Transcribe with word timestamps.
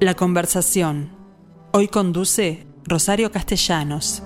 La 0.00 0.14
conversación. 0.14 1.10
Hoy 1.72 1.88
conduce 1.88 2.66
Rosario 2.84 3.30
Castellanos. 3.30 4.22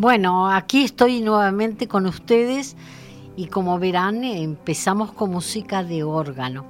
Bueno, 0.00 0.48
aquí 0.48 0.84
estoy 0.84 1.20
nuevamente 1.22 1.88
con 1.88 2.06
ustedes 2.06 2.76
y 3.34 3.46
como 3.46 3.80
verán 3.80 4.22
empezamos 4.22 5.10
con 5.10 5.32
música 5.32 5.82
de 5.82 6.04
órgano. 6.04 6.66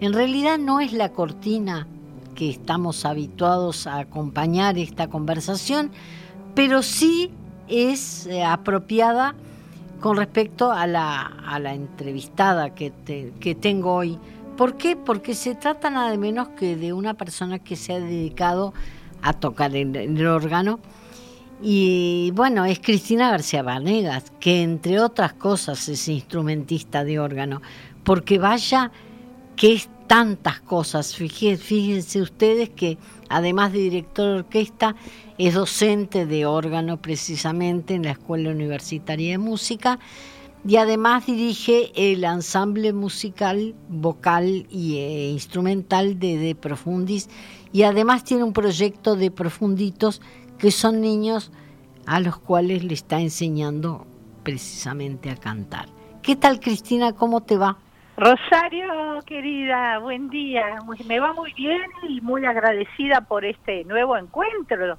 En 0.00 0.12
realidad 0.12 0.58
no 0.58 0.80
es 0.80 0.92
la 0.92 1.10
cortina 1.12 1.86
que 2.34 2.50
estamos 2.50 3.04
habituados 3.04 3.86
a 3.86 4.00
acompañar 4.00 4.78
esta 4.78 5.06
conversación, 5.06 5.92
pero 6.56 6.82
sí 6.82 7.30
es 7.68 8.26
eh, 8.26 8.42
apropiada 8.42 9.36
con 10.00 10.16
respecto 10.16 10.72
a 10.72 10.88
la, 10.88 11.30
entrevistada 11.72 12.74
que, 12.74 12.90
tengo 13.60 13.94
hoy. 13.94 14.18
¿Por 14.56 14.76
qué? 14.76 14.96
Porque 14.96 15.36
se 15.36 15.54
trata 15.54 15.88
nada 15.88 16.16
menos 16.16 16.48
que 16.48 16.74
de 16.74 16.92
una 16.92 17.14
persona 17.14 17.60
que 17.60 17.76
se 17.76 17.92
ha 17.92 18.00
dedicado 18.00 18.74
a 19.22 19.34
tocar 19.34 19.76
el 19.76 20.26
órgano 20.26 20.80
y 21.62 22.32
bueno, 22.34 22.64
es 22.64 22.80
Cristina 22.80 23.30
García 23.30 23.62
Vanegas, 23.62 24.32
que 24.40 24.62
entre 24.62 25.00
otras 25.00 25.32
cosas 25.32 25.88
es 25.88 26.08
instrumentista 26.08 27.04
de 27.04 27.20
órgano, 27.20 27.62
porque 28.02 28.38
vaya 28.38 28.90
que 29.54 29.74
es 29.74 29.88
tantas 30.08 30.60
cosas. 30.60 31.14
Fíjense, 31.14 32.20
ustedes 32.20 32.68
que 32.70 32.98
además 33.28 33.72
de 33.72 33.78
director 33.78 34.26
de 34.26 34.38
orquesta, 34.40 34.96
es 35.38 35.54
docente 35.54 36.26
de 36.26 36.46
órgano 36.46 37.00
precisamente 37.00 37.94
en 37.94 38.02
la 38.02 38.10
Escuela 38.10 38.50
Universitaria 38.50 39.30
de 39.30 39.38
Música 39.38 39.98
y 40.66 40.76
además 40.76 41.26
dirige 41.26 41.92
el 41.96 42.24
ensamble 42.24 42.92
musical, 42.92 43.74
vocal 43.88 44.66
e 44.70 45.30
instrumental 45.32 46.18
de 46.18 46.36
De 46.36 46.54
Profundis 46.54 47.28
y 47.72 47.84
además 47.84 48.22
tiene 48.22 48.44
un 48.44 48.52
proyecto 48.52 49.16
de 49.16 49.30
Profunditos 49.30 50.20
que 50.62 50.70
son 50.70 51.00
niños 51.00 51.50
a 52.06 52.20
los 52.20 52.38
cuales 52.38 52.84
le 52.84 52.94
está 52.94 53.18
enseñando 53.18 54.06
precisamente 54.44 55.28
a 55.28 55.34
cantar. 55.34 55.86
¿Qué 56.22 56.36
tal 56.36 56.60
Cristina? 56.60 57.14
¿Cómo 57.14 57.40
te 57.40 57.56
va? 57.56 57.78
Rosario, 58.16 58.86
querida, 59.26 59.98
buen 59.98 60.30
día. 60.30 60.78
Me 61.04 61.18
va 61.18 61.32
muy 61.32 61.52
bien 61.54 61.82
y 62.08 62.20
muy 62.20 62.46
agradecida 62.46 63.22
por 63.22 63.44
este 63.44 63.82
nuevo 63.86 64.16
encuentro. 64.16 64.98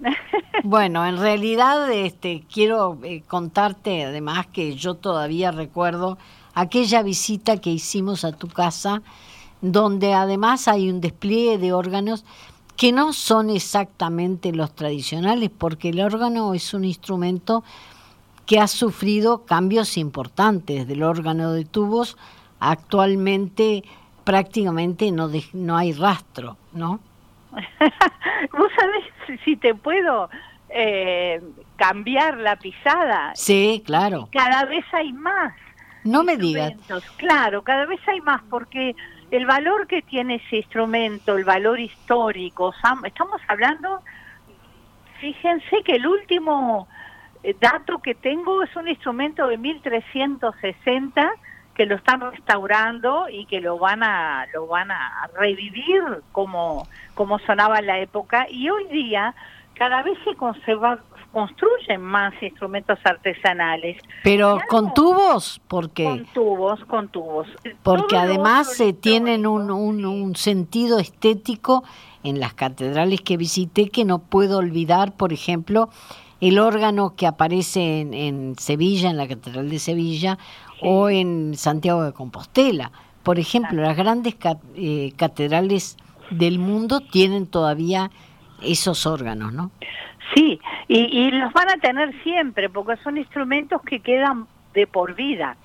bueno, 0.64 1.04
en 1.04 1.18
realidad 1.18 1.92
este, 1.92 2.42
quiero 2.50 2.98
eh, 3.02 3.20
contarte 3.28 4.04
además 4.04 4.46
que 4.46 4.76
yo 4.76 4.94
todavía 4.94 5.50
recuerdo 5.50 6.16
aquella 6.54 7.02
visita 7.02 7.60
que 7.60 7.68
hicimos 7.68 8.24
a 8.24 8.32
tu 8.32 8.48
casa, 8.48 9.02
donde 9.60 10.14
además 10.14 10.68
hay 10.68 10.88
un 10.88 11.02
despliegue 11.02 11.58
de 11.58 11.74
órganos 11.74 12.24
que 12.78 12.92
no 12.92 13.12
son 13.12 13.50
exactamente 13.50 14.52
los 14.52 14.72
tradicionales, 14.72 15.50
porque 15.50 15.88
el 15.88 16.00
órgano 16.00 16.54
es 16.54 16.72
un 16.72 16.84
instrumento 16.84 17.64
que 18.46 18.60
ha 18.60 18.68
sufrido 18.68 19.44
cambios 19.44 19.98
importantes 19.98 20.86
del 20.86 21.02
órgano 21.02 21.52
de 21.52 21.64
tubos. 21.64 22.16
Actualmente 22.60 23.82
prácticamente 24.22 25.10
no, 25.10 25.28
no 25.54 25.76
hay 25.76 25.92
rastro, 25.92 26.56
¿no? 26.72 27.00
¿Vos 27.50 28.68
sabés 28.78 29.40
si 29.44 29.56
te 29.56 29.74
puedo 29.74 30.30
eh, 30.68 31.42
cambiar 31.74 32.36
la 32.36 32.54
pisada? 32.56 33.32
Sí, 33.34 33.82
claro. 33.84 34.28
Cada 34.30 34.66
vez 34.66 34.84
hay 34.92 35.12
más. 35.12 35.52
No 36.04 36.22
me 36.22 36.36
digas. 36.36 36.74
Claro, 37.16 37.62
cada 37.62 37.86
vez 37.86 38.00
hay 38.06 38.20
más 38.20 38.40
porque 38.48 38.94
el 39.30 39.46
valor 39.46 39.86
que 39.86 40.02
tiene 40.02 40.36
ese 40.36 40.56
instrumento, 40.56 41.36
el 41.36 41.44
valor 41.44 41.78
histórico, 41.78 42.72
estamos 43.04 43.40
hablando, 43.46 44.02
fíjense 45.20 45.82
que 45.84 45.96
el 45.96 46.06
último 46.06 46.88
eh, 47.42 47.54
dato 47.60 47.98
que 47.98 48.14
tengo 48.14 48.62
es 48.62 48.74
un 48.76 48.88
instrumento 48.88 49.46
de 49.48 49.58
1360 49.58 51.32
que 51.74 51.86
lo 51.86 51.94
están 51.94 52.20
restaurando 52.20 53.28
y 53.30 53.46
que 53.46 53.60
lo 53.60 53.78
van 53.78 54.02
a 54.02 54.46
lo 54.52 54.66
van 54.66 54.90
a 54.90 55.30
revivir 55.38 56.02
como 56.32 56.88
como 57.14 57.38
sonaba 57.38 57.78
en 57.78 57.86
la 57.86 58.00
época. 58.00 58.46
Y 58.50 58.68
hoy 58.68 58.88
día 58.88 59.34
cada 59.78 60.02
vez 60.02 60.18
se 60.24 60.34
conserva 60.34 60.98
construyen 61.32 62.00
más 62.00 62.32
instrumentos 62.42 62.98
artesanales. 63.04 63.98
Pero 64.24 64.58
con 64.68 64.94
tubos, 64.94 65.60
porque 65.68 66.04
con 66.04 66.24
tubos, 66.26 66.84
con 66.86 67.08
tubos. 67.08 67.46
Porque 67.82 68.16
además 68.16 68.74
se 68.74 68.92
tienen 68.92 69.46
un, 69.46 69.70
un, 69.70 70.36
sentido 70.36 70.98
estético 70.98 71.84
en 72.22 72.40
las 72.40 72.54
catedrales 72.54 73.20
que 73.20 73.36
visité 73.36 73.88
que 73.88 74.04
no 74.04 74.20
puedo 74.20 74.58
olvidar, 74.58 75.12
por 75.12 75.32
ejemplo, 75.32 75.90
el 76.40 76.58
órgano 76.58 77.14
que 77.14 77.26
aparece 77.26 78.00
en, 78.00 78.54
Sevilla, 78.58 79.10
en 79.10 79.16
la 79.16 79.28
Catedral 79.28 79.68
de 79.68 79.78
Sevilla, 79.78 80.38
o 80.80 81.10
en 81.10 81.54
Santiago 81.56 82.04
de 82.04 82.12
Compostela. 82.12 82.92
Por 83.22 83.38
ejemplo, 83.38 83.82
las 83.82 83.96
grandes 83.96 84.36
eh, 84.76 85.12
catedrales 85.16 85.96
del 86.30 86.58
mundo 86.58 87.00
tienen 87.00 87.46
todavía 87.46 88.10
esos 88.62 89.06
órganos, 89.06 89.52
¿no? 89.52 89.70
Sí, 90.34 90.60
y, 90.88 91.30
los 91.30 91.52
van 91.52 91.70
a 91.70 91.76
tener 91.76 92.12
siempre, 92.22 92.68
porque 92.68 92.96
son 93.02 93.16
instrumentos 93.16 93.80
que 93.82 94.00
quedan 94.00 94.46
de 94.74 94.86
por 94.86 95.14
vida. 95.14 95.56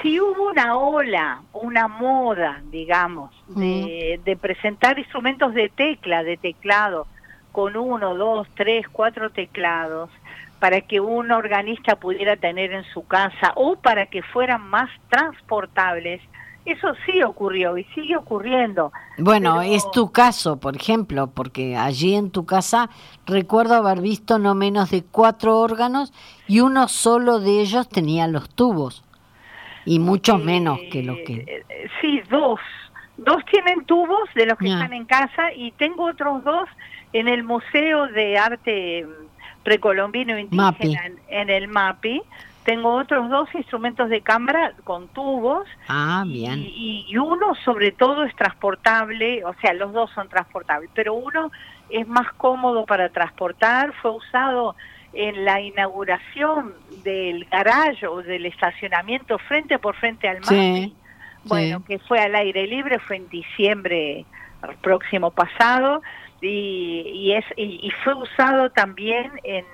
Si 0.00 0.20
hubo 0.20 0.50
una 0.50 0.76
ola, 0.76 1.42
una 1.52 1.88
moda, 1.88 2.60
digamos, 2.70 3.30
de, 3.48 4.20
de 4.24 4.36
presentar 4.36 4.98
instrumentos 4.98 5.54
de 5.54 5.68
tecla, 5.68 6.22
de 6.22 6.36
teclado, 6.36 7.06
con 7.52 7.76
uno, 7.76 8.14
dos, 8.14 8.48
tres, 8.56 8.86
cuatro 8.88 9.30
teclados, 9.30 10.10
para 10.58 10.80
que 10.80 11.00
un 11.00 11.30
organista 11.30 11.96
pudiera 11.96 12.36
tener 12.36 12.72
en 12.72 12.84
su 12.84 13.06
casa 13.06 13.52
o 13.54 13.76
para 13.76 14.06
que 14.06 14.22
fueran 14.22 14.62
más 14.62 14.90
transportables, 15.08 16.22
eso 16.64 16.94
sí 17.04 17.22
ocurrió 17.22 17.76
y 17.76 17.84
sigue 17.94 18.16
ocurriendo. 18.16 18.92
Bueno, 19.18 19.60
es 19.60 19.88
tu 19.90 20.10
caso, 20.10 20.58
por 20.58 20.76
ejemplo, 20.76 21.28
porque 21.28 21.76
allí 21.76 22.14
en 22.14 22.30
tu 22.30 22.46
casa 22.46 22.88
recuerdo 23.26 23.74
haber 23.74 24.00
visto 24.00 24.38
no 24.38 24.54
menos 24.54 24.90
de 24.90 25.04
cuatro 25.04 25.58
órganos 25.58 26.12
y 26.48 26.60
uno 26.60 26.88
solo 26.88 27.38
de 27.40 27.60
ellos 27.60 27.88
tenía 27.88 28.26
los 28.28 28.48
tubos 28.48 29.04
y 29.84 29.98
muchos 29.98 30.42
menos 30.42 30.78
que 30.90 31.02
los 31.02 31.18
que... 31.26 31.44
Eh, 31.46 31.88
sí, 32.00 32.22
dos. 32.30 32.60
Dos 33.16 33.44
tienen 33.50 33.84
tubos 33.84 34.28
de 34.34 34.46
los 34.46 34.58
que 34.58 34.68
están 34.68 34.92
en 34.92 35.04
casa 35.04 35.52
y 35.54 35.70
tengo 35.72 36.06
otros 36.06 36.42
dos 36.42 36.68
en 37.12 37.28
el 37.28 37.44
Museo 37.44 38.08
de 38.08 38.38
Arte 38.38 39.06
Precolombino 39.62 40.36
Indígena 40.36 41.12
en 41.28 41.50
el 41.50 41.68
MAPI 41.68 42.22
tengo 42.64 42.94
otros 42.94 43.28
dos 43.28 43.48
instrumentos 43.54 44.08
de 44.08 44.22
cámara 44.22 44.72
con 44.84 45.08
tubos. 45.08 45.66
Ah, 45.88 46.24
bien. 46.26 46.64
Y, 46.66 47.16
uno 47.16 47.54
sobre 47.64 47.92
todo 47.92 48.24
es 48.24 48.34
transportable, 48.34 49.44
o 49.44 49.54
sea, 49.60 49.72
los 49.74 49.92
dos 49.92 50.10
son 50.14 50.28
transportables, 50.28 50.90
pero 50.94 51.14
uno 51.14 51.52
es 51.90 52.08
más 52.08 52.32
cómodo 52.32 52.86
para 52.86 53.10
transportar, 53.10 53.92
fue 54.00 54.10
usado 54.12 54.74
en 55.12 55.44
la 55.44 55.60
inauguración 55.60 56.74
del 57.04 57.44
garaje 57.44 58.06
o 58.06 58.22
del 58.22 58.46
estacionamiento 58.46 59.38
frente 59.38 59.78
por 59.78 59.94
frente 59.94 60.28
al 60.28 60.40
mar. 60.40 60.90
bueno, 61.44 61.84
que 61.84 61.98
fue 62.00 62.18
al 62.18 62.34
aire 62.34 62.66
libre, 62.66 62.98
fue 62.98 63.16
en 63.16 63.28
diciembre 63.28 64.24
próximo 64.80 65.30
pasado 65.30 66.02
y, 66.40 67.02
y 67.14 67.32
es 67.32 67.44
y 67.56 67.90
fue 68.02 68.14
usado 68.14 68.70
también 68.70 69.30
en 69.44 69.64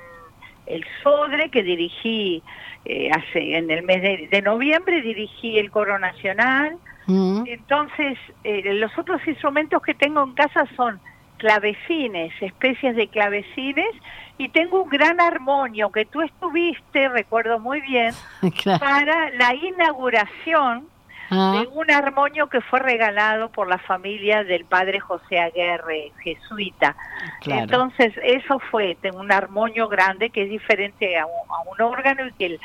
el 0.70 0.84
Sodre, 1.02 1.50
que 1.50 1.62
dirigí 1.62 2.43
eh, 2.84 3.11
hace 3.11 3.56
en 3.56 3.70
el 3.70 3.82
mes 3.82 4.31
de, 4.31 4.43
noviembre, 4.43 5.02
dirigí 5.02 5.58
el 5.58 5.70
Coro 5.70 5.99
Nacional. 5.99 6.76
Mm. 7.06 7.44
Entonces, 7.46 8.19
eh, 8.44 8.75
los 8.75 8.96
otros 8.99 9.20
instrumentos 9.26 9.82
que 9.82 9.94
tengo 9.94 10.22
en 10.22 10.32
casa 10.34 10.67
son 10.76 11.00
clavecines, 11.38 12.32
especies 12.40 12.96
de 12.96 13.08
clavecines, 13.08 13.94
y 14.38 14.49
tengo 14.49 14.82
un 14.82 14.88
gran 14.88 15.20
armonio 15.20 15.90
que 15.90 16.06
tú 16.06 16.22
estuviste, 16.22 17.08
recuerdo 17.08 17.58
muy 17.58 17.81
bien, 17.81 18.14
para 18.81 19.31
la 19.31 19.55
inauguración 19.55 20.87
de 21.31 21.69
un 21.73 21.91
armonio 21.91 22.49
que 22.49 22.61
fue 22.61 22.81
regalado 22.81 23.50
por 23.50 23.69
la 23.69 23.79
familia 23.79 24.43
del 24.43 24.65
padre 24.65 24.99
José 24.99 25.38
Aguerre, 25.38 26.12
jesuita. 26.23 26.97
Entonces, 27.47 28.12
eso 28.23 28.59
fue, 28.71 28.97
un 29.15 29.31
armonio 29.31 29.88
grande 29.88 30.31
que 30.31 30.43
es 30.43 30.50
diferente 30.50 31.17
a 31.19 31.27
un, 31.27 31.81
órgano 31.81 32.27
y 32.27 32.32
que 32.32 32.59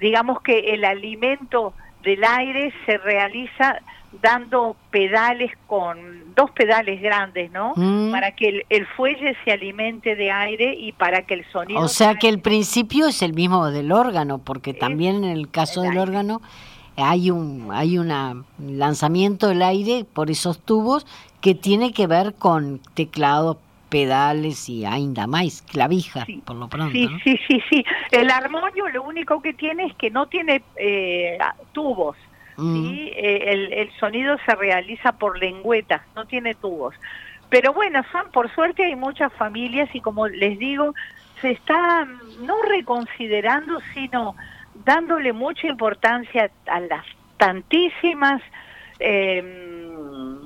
digamos 0.00 0.42
que 0.42 0.74
el 0.74 0.84
alimento 0.84 1.72
del 2.02 2.22
aire 2.22 2.72
se 2.86 2.98
realiza 2.98 3.80
dando 4.22 4.76
pedales 4.90 5.52
con 5.66 6.34
dos 6.34 6.50
pedales 6.50 7.00
grandes, 7.00 7.50
¿no? 7.52 7.72
Mm. 7.76 8.10
Para 8.10 8.32
que 8.32 8.64
el, 8.68 8.86
fuelle 8.86 9.36
se 9.44 9.52
alimente 9.52 10.14
de 10.14 10.30
aire 10.30 10.74
y 10.74 10.92
para 10.92 11.22
que 11.22 11.34
el 11.34 11.44
sonido... 11.50 11.80
O 11.80 11.88
sea 11.88 12.16
que 12.16 12.28
el 12.28 12.40
principio 12.40 13.06
es 13.06 13.22
el 13.22 13.34
mismo 13.34 13.70
del 13.70 13.92
órgano, 13.92 14.38
porque 14.38 14.74
también 14.74 15.24
en 15.24 15.30
el 15.30 15.50
caso 15.50 15.82
del 15.82 15.98
órgano 15.98 16.40
hay 16.96 17.30
un 17.30 17.68
hay 17.72 17.98
un 17.98 18.44
lanzamiento 18.58 19.48
del 19.48 19.62
aire 19.62 20.04
por 20.04 20.30
esos 20.30 20.58
tubos 20.60 21.06
que 21.40 21.54
tiene 21.54 21.92
que 21.92 22.06
ver 22.06 22.34
con 22.34 22.80
teclado, 22.94 23.58
pedales 23.88 24.68
y 24.68 24.84
ainda 24.84 25.26
más, 25.26 25.62
clavijas, 25.62 26.26
por 26.44 26.56
lo 26.56 26.68
pronto. 26.68 26.92
Sí, 26.92 27.08
sí, 27.24 27.38
sí, 27.48 27.62
sí. 27.68 27.84
El 28.10 28.30
armonio 28.30 28.88
lo 28.88 29.02
único 29.02 29.40
que 29.42 29.52
tiene 29.52 29.86
es 29.86 29.94
que 29.94 30.10
no 30.10 30.26
tiene 30.26 30.62
eh, 30.76 31.38
tubos. 31.72 32.16
Mm. 32.56 32.84
Eh, 32.84 33.52
el, 33.52 33.72
el, 33.72 33.90
sonido 33.98 34.36
se 34.44 34.54
realiza 34.54 35.12
por 35.12 35.38
lengüetas, 35.38 36.02
no 36.14 36.26
tiene 36.26 36.54
tubos. 36.54 36.94
Pero 37.48 37.72
bueno, 37.72 38.02
son, 38.12 38.30
por 38.32 38.54
suerte 38.54 38.84
hay 38.84 38.96
muchas 38.96 39.32
familias 39.32 39.88
y 39.94 40.00
como 40.00 40.28
les 40.28 40.58
digo, 40.58 40.94
se 41.40 41.52
está 41.52 42.06
no 42.42 42.62
reconsiderando, 42.62 43.80
sino 43.94 44.36
dándole 44.84 45.32
mucha 45.32 45.66
importancia 45.66 46.50
a 46.66 46.80
las 46.80 47.04
tantísimas 47.36 48.42
eh, 48.98 50.42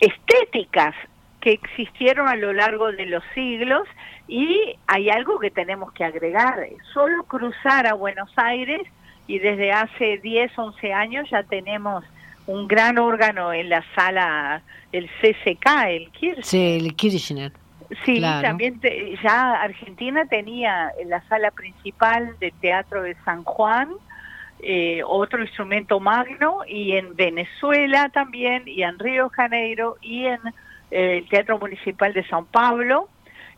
estéticas 0.00 0.94
que 1.40 1.52
existieron 1.52 2.28
a 2.28 2.36
lo 2.36 2.52
largo 2.52 2.90
de 2.92 3.06
los 3.06 3.22
siglos 3.34 3.86
y 4.26 4.76
hay 4.86 5.10
algo 5.10 5.38
que 5.38 5.50
tenemos 5.50 5.92
que 5.92 6.04
agregar. 6.04 6.66
Solo 6.92 7.24
cruzar 7.24 7.86
a 7.86 7.94
Buenos 7.94 8.30
Aires 8.36 8.80
y 9.26 9.38
desde 9.38 9.72
hace 9.72 10.18
10, 10.18 10.58
11 10.58 10.92
años 10.92 11.28
ya 11.30 11.42
tenemos 11.42 12.04
un 12.46 12.66
gran 12.68 12.98
órgano 12.98 13.52
en 13.52 13.68
la 13.68 13.84
sala, 13.94 14.62
el 14.92 15.08
CCK, 15.20 15.66
el 15.88 16.10
Kirchner. 16.10 16.44
Sí, 16.44 16.78
el 16.80 16.94
Kirchner. 16.94 17.52
Sí, 18.04 18.20
también 18.20 18.80
ya 19.22 19.60
Argentina 19.62 20.24
tenía 20.26 20.92
en 20.98 21.10
la 21.10 21.22
sala 21.28 21.50
principal 21.50 22.36
del 22.40 22.52
Teatro 22.60 23.02
de 23.02 23.16
San 23.24 23.44
Juan 23.44 23.88
eh, 24.60 25.02
otro 25.06 25.42
instrumento 25.42 26.00
magno 26.00 26.60
y 26.66 26.92
en 26.92 27.14
Venezuela 27.16 28.08
también 28.08 28.62
y 28.66 28.82
en 28.82 28.98
Río 28.98 29.28
Janeiro 29.28 29.96
y 30.00 30.24
en 30.24 30.40
eh, 30.90 31.18
el 31.18 31.28
Teatro 31.28 31.58
Municipal 31.58 32.14
de 32.14 32.26
San 32.26 32.46
Pablo 32.46 33.10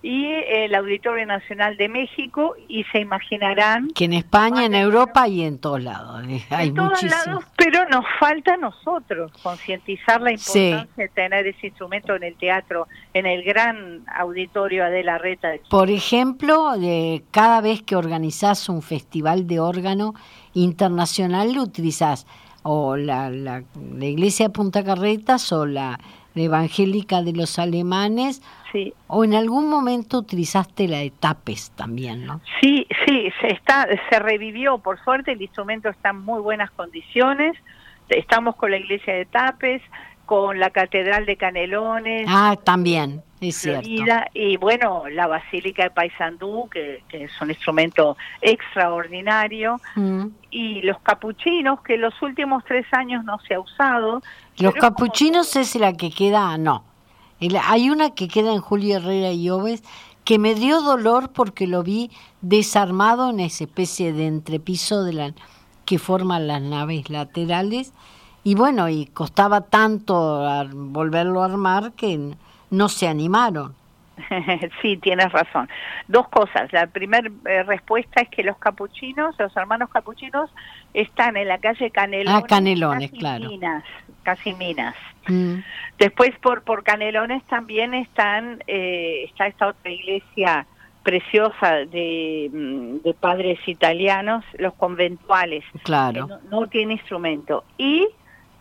y 0.02 0.26
el 0.26 0.74
Auditorio 0.74 1.26
Nacional 1.26 1.76
de 1.76 1.88
México 1.88 2.54
y 2.68 2.84
se 2.84 3.00
imaginarán 3.00 3.88
que 3.88 4.04
en 4.04 4.12
España, 4.12 4.64
en 4.64 4.74
Europa 4.74 5.26
y 5.28 5.42
en 5.42 5.58
todos 5.58 5.82
lados 5.82 6.24
eh, 6.28 6.42
hay 6.50 6.68
en 6.68 6.74
todos 6.74 7.02
lados, 7.02 7.44
pero 7.56 7.88
nos 7.88 8.04
falta 8.18 8.54
a 8.54 8.56
nosotros 8.56 9.32
concientizar 9.42 10.20
la 10.20 10.32
importancia 10.32 10.88
de 10.96 11.08
tener 11.08 11.46
ese 11.46 11.68
instrumento 11.68 12.14
en 12.14 12.22
el 12.24 12.36
teatro, 12.36 12.88
en 13.14 13.26
el 13.26 13.42
gran 13.42 14.04
auditorio 14.14 14.84
Adela 14.84 15.18
Reta. 15.18 15.48
Por 15.70 15.90
ejemplo, 15.90 16.76
de 16.78 17.22
cada 17.30 17.60
vez 17.60 17.82
que 17.82 17.96
organizás 17.96 18.68
un 18.68 18.82
festival 18.82 19.46
de 19.46 19.60
órgano 19.60 20.14
internacional 20.54 21.54
lo 21.54 21.62
utilizás 21.62 22.26
o 22.62 22.96
la, 22.96 23.30
la, 23.30 23.62
la 23.94 24.04
iglesia 24.04 24.48
de 24.48 24.52
Punta 24.52 24.82
Carretas 24.82 25.52
o 25.52 25.66
la 25.66 25.98
evangélica 26.44 27.22
de 27.22 27.32
los 27.32 27.58
alemanes 27.58 28.42
o 29.06 29.24
en 29.24 29.34
algún 29.34 29.68
momento 29.68 30.18
utilizaste 30.18 30.88
la 30.88 30.98
de 30.98 31.10
Tapes 31.10 31.70
también, 31.76 32.26
¿no? 32.26 32.40
Sí, 32.60 32.86
sí, 33.06 33.30
se 33.40 33.48
está, 33.48 33.88
se 34.10 34.18
revivió, 34.18 34.78
por 34.78 35.02
suerte 35.02 35.32
el 35.32 35.42
instrumento 35.42 35.88
está 35.88 36.10
en 36.10 36.20
muy 36.20 36.40
buenas 36.40 36.70
condiciones. 36.72 37.56
Estamos 38.08 38.56
con 38.56 38.70
la 38.70 38.76
iglesia 38.76 39.14
de 39.14 39.24
Tapes, 39.24 39.82
con 40.26 40.58
la 40.58 40.70
catedral 40.70 41.24
de 41.24 41.36
Canelones. 41.36 42.26
Ah, 42.28 42.56
también, 42.62 43.22
es 43.40 43.56
cierto. 43.56 43.88
Y 44.34 44.56
bueno, 44.56 45.04
la 45.08 45.26
basílica 45.26 45.84
de 45.84 45.90
Paysandú, 45.90 46.68
que, 46.68 47.02
es 47.10 47.40
un 47.40 47.50
instrumento 47.50 48.16
extraordinario. 48.42 49.80
Mm. 49.94 50.26
Y 50.50 50.82
los 50.82 51.00
capuchinos, 51.00 51.80
que 51.82 51.96
los 51.96 52.20
últimos 52.20 52.64
tres 52.64 52.86
años 52.92 53.24
no 53.24 53.38
se 53.46 53.54
ha 53.54 53.60
usado. 53.60 54.22
Los 54.58 54.74
capuchinos 54.74 55.56
es 55.56 55.76
la 55.76 55.92
que 55.92 56.10
queda, 56.10 56.58
no, 56.58 56.84
hay 57.62 57.90
una 57.90 58.14
que 58.14 58.28
queda 58.28 58.52
en 58.52 58.60
Julio 58.60 58.96
Herrera 58.96 59.32
y 59.32 59.50
Oves 59.50 59.82
que 60.24 60.38
me 60.38 60.54
dio 60.54 60.80
dolor 60.80 61.30
porque 61.32 61.66
lo 61.66 61.82
vi 61.82 62.10
desarmado 62.40 63.30
en 63.30 63.40
esa 63.40 63.64
especie 63.64 64.12
de 64.12 64.26
entrepiso 64.26 65.04
de 65.04 65.12
la, 65.12 65.34
que 65.84 65.98
forman 65.98 66.48
las 66.48 66.60
naves 66.60 67.08
laterales 67.10 67.92
y 68.46 68.54
bueno, 68.54 68.88
y 68.88 69.06
costaba 69.06 69.62
tanto 69.62 70.40
volverlo 70.72 71.42
a 71.42 71.46
armar 71.46 71.94
que 71.94 72.30
no 72.70 72.88
se 72.88 73.08
animaron. 73.08 73.74
Sí, 74.80 74.96
tienes 74.98 75.32
razón. 75.32 75.68
Dos 76.06 76.28
cosas. 76.28 76.72
La 76.72 76.86
primera 76.86 77.28
eh, 77.44 77.64
respuesta 77.64 78.20
es 78.20 78.28
que 78.28 78.44
los 78.44 78.56
capuchinos, 78.56 79.34
los 79.36 79.54
hermanos 79.56 79.90
capuchinos, 79.90 80.48
están 80.94 81.36
en 81.36 81.48
la 81.48 81.58
calle 81.58 81.90
Canelones. 81.90 82.44
Ah, 82.44 82.46
Canelones, 82.46 83.10
claro. 83.10 83.48
Minas, 83.48 83.82
casi 84.22 84.54
Minas. 84.54 84.94
Mm. 85.26 85.56
Después 85.98 86.30
por, 86.40 86.62
por 86.62 86.84
Canelones 86.84 87.42
también 87.46 87.94
están, 87.94 88.62
eh, 88.68 89.24
está 89.24 89.48
esta 89.48 89.66
otra 89.66 89.90
iglesia 89.90 90.66
preciosa 91.02 91.78
de, 91.90 92.48
mm, 92.52 93.02
de 93.02 93.12
padres 93.12 93.58
italianos, 93.66 94.44
los 94.56 94.74
conventuales. 94.74 95.64
Claro. 95.82 96.28
no, 96.28 96.38
no 96.48 96.66
tiene 96.68 96.92
instrumento. 96.92 97.64
Y 97.76 98.06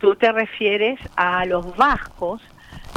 tú 0.06 0.16
te 0.16 0.32
refieres 0.32 1.00
a 1.16 1.46
los 1.46 1.76
vascos, 1.78 2.40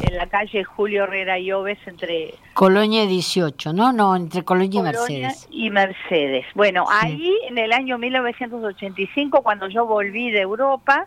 en 0.02 0.14
la 0.14 0.26
calle 0.26 0.62
Julio 0.62 1.04
Herrera 1.04 1.38
y 1.38 1.50
Oves 1.52 1.78
entre... 1.86 2.34
Colonia 2.52 3.06
18, 3.06 3.72
¿no? 3.72 3.94
No, 3.94 4.14
entre 4.14 4.44
Colonia, 4.44 4.80
y 4.80 4.82
Mercedes. 4.82 5.48
Y 5.50 5.70
Mercedes. 5.70 6.44
Bueno, 6.54 6.84
ahí 6.86 7.34
en 7.48 7.56
el 7.56 7.72
año 7.72 7.96
1985, 7.96 9.40
cuando 9.42 9.68
yo 9.68 9.86
volví 9.86 10.30
de 10.30 10.42
Europa, 10.42 11.06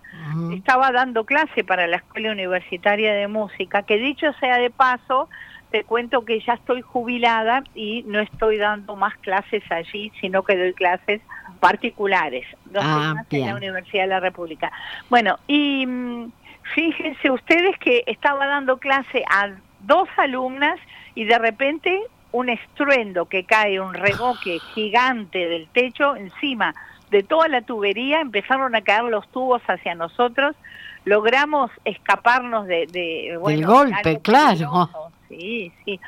estaba 0.52 0.92
dando 0.92 1.24
clase 1.24 1.64
para 1.64 1.86
la 1.86 1.98
Escuela 1.98 2.32
Universitaria 2.32 3.14
de 3.14 3.28
Música, 3.28 3.84
que 3.84 3.98
dicho 3.98 4.34
sea 4.40 4.58
de 4.58 4.72
paso, 4.72 5.30
te 5.70 5.84
cuento 5.84 6.26
que 6.26 6.40
ya 6.40 6.54
estoy 6.54 6.82
jubilada 6.82 7.64
y 7.76 8.02
no 8.08 8.20
estoy 8.20 8.58
dando 8.58 8.96
más 8.96 9.16
clases 9.20 9.62
allí, 9.70 10.12
sino 10.20 10.42
que 10.42 10.58
doy 10.58 10.74
clases 10.74 11.22
particulares, 11.62 12.46
dos 12.66 12.84
ah, 12.86 13.16
en 13.30 13.46
la 13.46 13.56
Universidad 13.56 14.04
de 14.04 14.10
la 14.10 14.20
República. 14.20 14.70
Bueno, 15.10 15.40
y 15.48 15.86
mm, 15.86 16.32
Fíjense 16.76 17.30
ustedes 17.30 17.78
que 17.80 18.04
estaba 18.08 18.48
dando 18.48 18.78
clase 18.78 19.24
a 19.30 19.50
dos 19.82 20.08
alumnas 20.18 20.80
y 21.16 21.26
de 21.26 21.38
repente 21.38 22.02
un 22.32 22.50
estruendo 22.50 23.26
que 23.26 23.44
cae, 23.44 23.82
un 23.82 23.94
reboque 23.94 24.60
gigante 24.74 25.40
del 25.48 25.68
techo 25.68 26.16
encima 26.16 26.74
de 27.10 27.24
toda 27.24 27.50
la 27.50 27.62
tubería, 27.62 28.22
empezaron 28.22 28.74
a 28.74 28.82
caer 28.82 29.04
los 29.04 29.28
tubos 29.32 29.62
hacia 29.68 29.96
nosotros, 29.96 30.56
logramos 31.04 31.70
escaparnos 31.84 32.68
de... 32.68 32.88
de 32.88 33.38
del 33.46 33.66
golpe, 33.66 34.22
claro. 34.22 34.90
Sí, 35.28 35.74
sí. 35.84 36.00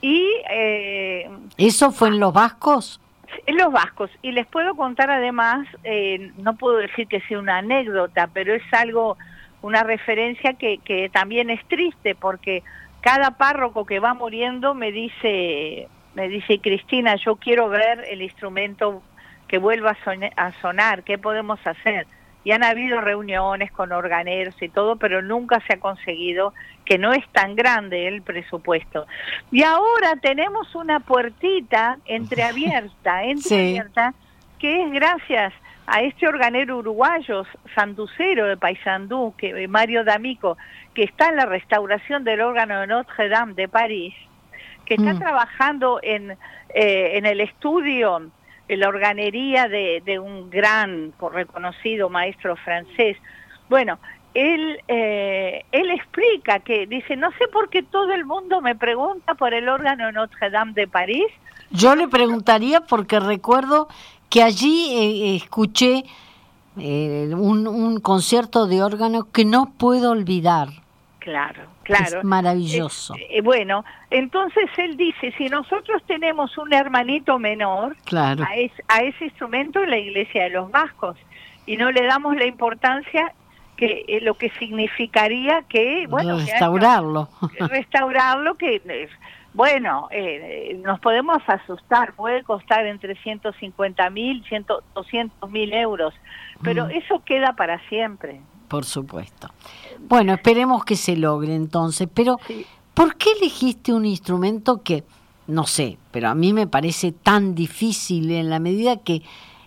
Y... 0.00 0.26
Eh, 0.50 1.30
¿Eso 1.56 1.92
fue 1.92 2.08
en 2.08 2.18
los 2.18 2.32
vascos? 2.32 3.00
Los 3.46 3.72
vascos. 3.72 4.10
Y 4.22 4.32
les 4.32 4.46
puedo 4.46 4.74
contar 4.74 5.10
además, 5.10 5.66
eh, 5.84 6.32
no 6.38 6.56
puedo 6.56 6.76
decir 6.76 7.06
que 7.08 7.20
sea 7.22 7.38
una 7.38 7.58
anécdota, 7.58 8.28
pero 8.32 8.54
es 8.54 8.62
algo 8.72 9.16
una 9.62 9.82
referencia 9.82 10.54
que, 10.54 10.78
que 10.78 11.08
también 11.08 11.50
es 11.50 11.64
triste 11.66 12.14
porque 12.14 12.62
cada 13.00 13.32
párroco 13.32 13.86
que 13.86 14.00
va 14.00 14.14
muriendo 14.14 14.74
me 14.74 14.92
dice, 14.92 15.88
me 16.14 16.28
dice 16.28 16.60
Cristina, 16.60 17.16
yo 17.16 17.36
quiero 17.36 17.68
ver 17.68 18.04
el 18.08 18.22
instrumento 18.22 19.02
que 19.46 19.58
vuelva 19.58 19.96
a, 20.36 20.52
sonar, 20.60 21.02
¿qué 21.04 21.16
podemos 21.18 21.58
hacer? 21.66 22.06
Y 22.44 22.52
han 22.52 22.64
habido 22.64 23.00
reuniones 23.00 23.70
con 23.72 23.92
organeros 23.92 24.54
y 24.62 24.68
todo, 24.68 24.96
pero 24.96 25.22
nunca 25.22 25.60
se 25.66 25.74
ha 25.74 25.80
conseguido 25.80 26.54
que 26.84 26.98
no 26.98 27.12
es 27.12 27.26
tan 27.32 27.54
grande 27.56 28.08
el 28.08 28.22
presupuesto. 28.22 29.06
Y 29.50 29.62
ahora 29.62 30.16
tenemos 30.20 30.74
una 30.74 31.00
puertita 31.00 31.98
entreabierta, 32.06 33.24
entreabierta, 33.24 34.14
que 34.58 34.82
es 34.82 34.92
gracias 34.92 35.52
a 35.86 36.02
este 36.02 36.28
organero 36.28 36.78
uruguayo, 36.78 37.44
Sanducero 37.74 38.46
de 38.46 38.56
Paysandú, 38.56 39.34
que 39.36 39.64
eh, 39.64 39.68
Mario 39.68 40.04
D'Amico, 40.04 40.58
que 40.94 41.04
está 41.04 41.28
en 41.30 41.36
la 41.36 41.46
restauración 41.46 42.24
del 42.24 42.42
órgano 42.42 42.80
de 42.80 42.86
Notre 42.86 43.28
Dame 43.28 43.54
de 43.54 43.68
París, 43.68 44.14
que 44.84 44.94
está 44.94 45.14
mm. 45.14 45.18
trabajando 45.18 46.00
en, 46.02 46.32
eh, 46.74 47.16
en 47.16 47.26
el 47.26 47.40
estudio 47.40 48.30
la 48.76 48.88
organería 48.88 49.68
de, 49.68 50.02
de 50.04 50.18
un 50.18 50.50
gran 50.50 51.12
reconocido 51.32 52.08
maestro 52.10 52.56
francés. 52.56 53.16
Bueno, 53.68 53.98
él, 54.34 54.78
eh, 54.88 55.64
él 55.72 55.90
explica 55.90 56.60
que 56.60 56.86
dice, 56.86 57.16
no 57.16 57.30
sé 57.32 57.48
por 57.52 57.70
qué 57.70 57.82
todo 57.82 58.12
el 58.12 58.24
mundo 58.24 58.60
me 58.60 58.76
pregunta 58.76 59.34
por 59.34 59.54
el 59.54 59.68
órgano 59.68 60.12
Notre 60.12 60.50
Dame 60.50 60.72
de 60.74 60.86
París. 60.86 61.26
Yo 61.70 61.94
le 61.94 62.08
preguntaría 62.08 62.80
porque 62.82 63.20
recuerdo 63.20 63.88
que 64.30 64.42
allí 64.42 64.90
eh, 64.92 65.36
escuché 65.36 66.04
eh, 66.78 67.30
un, 67.32 67.66
un 67.66 68.00
concierto 68.00 68.66
de 68.66 68.82
órgano 68.82 69.30
que 69.32 69.44
no 69.44 69.72
puedo 69.76 70.12
olvidar. 70.12 70.68
Claro, 71.28 71.64
claro. 71.82 72.20
Es 72.20 72.24
maravilloso. 72.24 73.14
Eh, 73.18 73.42
bueno, 73.42 73.84
entonces 74.08 74.64
él 74.78 74.96
dice, 74.96 75.30
si 75.36 75.50
nosotros 75.50 76.02
tenemos 76.06 76.56
un 76.56 76.72
hermanito 76.72 77.38
menor 77.38 77.96
claro. 78.04 78.44
a, 78.44 79.00
ese 79.02 79.24
instrumento 79.26 79.82
en 79.82 79.90
la 79.90 79.98
iglesia 79.98 80.44
de 80.44 80.50
los 80.50 80.70
vascos 80.70 81.18
y 81.66 81.76
no 81.76 81.92
le 81.92 82.06
damos 82.06 82.34
la 82.34 82.46
importancia 82.46 83.34
que 83.76 84.06
eh, 84.08 84.20
lo 84.22 84.38
que 84.38 84.48
significaría 84.58 85.64
que, 85.68 86.06
bueno, 86.08 86.38
restaurarlo. 86.38 87.28
restaurarlo, 87.68 88.54
que, 88.54 88.80
bueno, 89.52 90.08
eh, 90.10 90.80
nos 90.82 91.00
podemos 91.00 91.42
asustar, 91.46 92.14
puede 92.14 92.42
costar 92.42 92.86
entre 92.86 93.16
150 93.16 94.08
mil, 94.08 94.42
200 94.94 95.50
mil 95.50 95.74
euros, 95.74 96.14
pero 96.62 96.86
mm. 96.86 96.90
eso 96.92 97.22
queda 97.22 97.52
para 97.52 97.86
siempre. 97.90 98.40
Por 98.68 98.84
supuesto. 98.84 99.48
Bueno, 100.08 100.34
esperemos 100.34 100.84
que 100.84 100.96
se 100.96 101.16
logre 101.16 101.54
entonces, 101.54 102.08
pero 102.12 102.38
¿por 102.94 103.16
qué 103.16 103.30
elegiste 103.32 103.92
un 103.92 104.04
instrumento 104.04 104.82
que, 104.82 105.04
no 105.46 105.66
sé, 105.66 105.98
pero 106.10 106.28
a 106.28 106.34
mí 106.34 106.52
me 106.52 106.66
parece 106.66 107.12
tan 107.12 107.54
difícil 107.54 108.30
en 108.30 108.50
la 108.50 108.60
medida 108.60 108.98
que, 108.98 109.22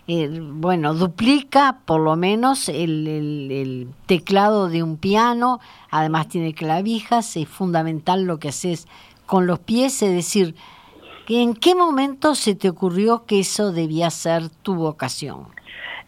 eh, 0.08 0.40
bueno, 0.40 0.94
duplica 0.94 1.80
por 1.84 2.00
lo 2.00 2.16
menos 2.16 2.68
el, 2.68 3.06
el, 3.06 3.88
teclado 4.06 4.68
de 4.68 4.82
un 4.82 4.96
piano, 4.96 5.60
además 5.90 6.28
tiene 6.28 6.54
clavijas, 6.54 7.36
es 7.36 7.48
fundamental 7.48 8.24
lo 8.24 8.38
que 8.38 8.48
haces 8.48 8.86
con 9.26 9.46
los 9.46 9.58
pies, 9.60 10.02
es 10.02 10.12
decir, 10.12 10.54
¿en 11.28 11.54
qué 11.54 11.74
momento 11.74 12.34
se 12.34 12.54
te 12.54 12.68
ocurrió 12.68 13.24
que 13.26 13.40
eso 13.40 13.72
debía 13.72 14.10
ser 14.10 14.48
tu 14.48 14.74
vocación? 14.74 15.46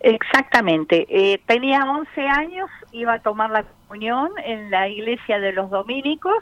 Exactamente. 0.05 1.07
Eh, 1.09 1.41
tenía 1.47 1.83
11 1.85 2.29
años, 2.29 2.69
iba 2.93 3.15
a 3.15 3.19
tomar 3.21 3.49
la 3.51 3.63
comunión 3.63 4.31
en 4.45 4.71
la 4.71 4.87
iglesia 4.87 5.41
de 5.41 5.53
los 5.53 5.71
dominicos 5.71 6.37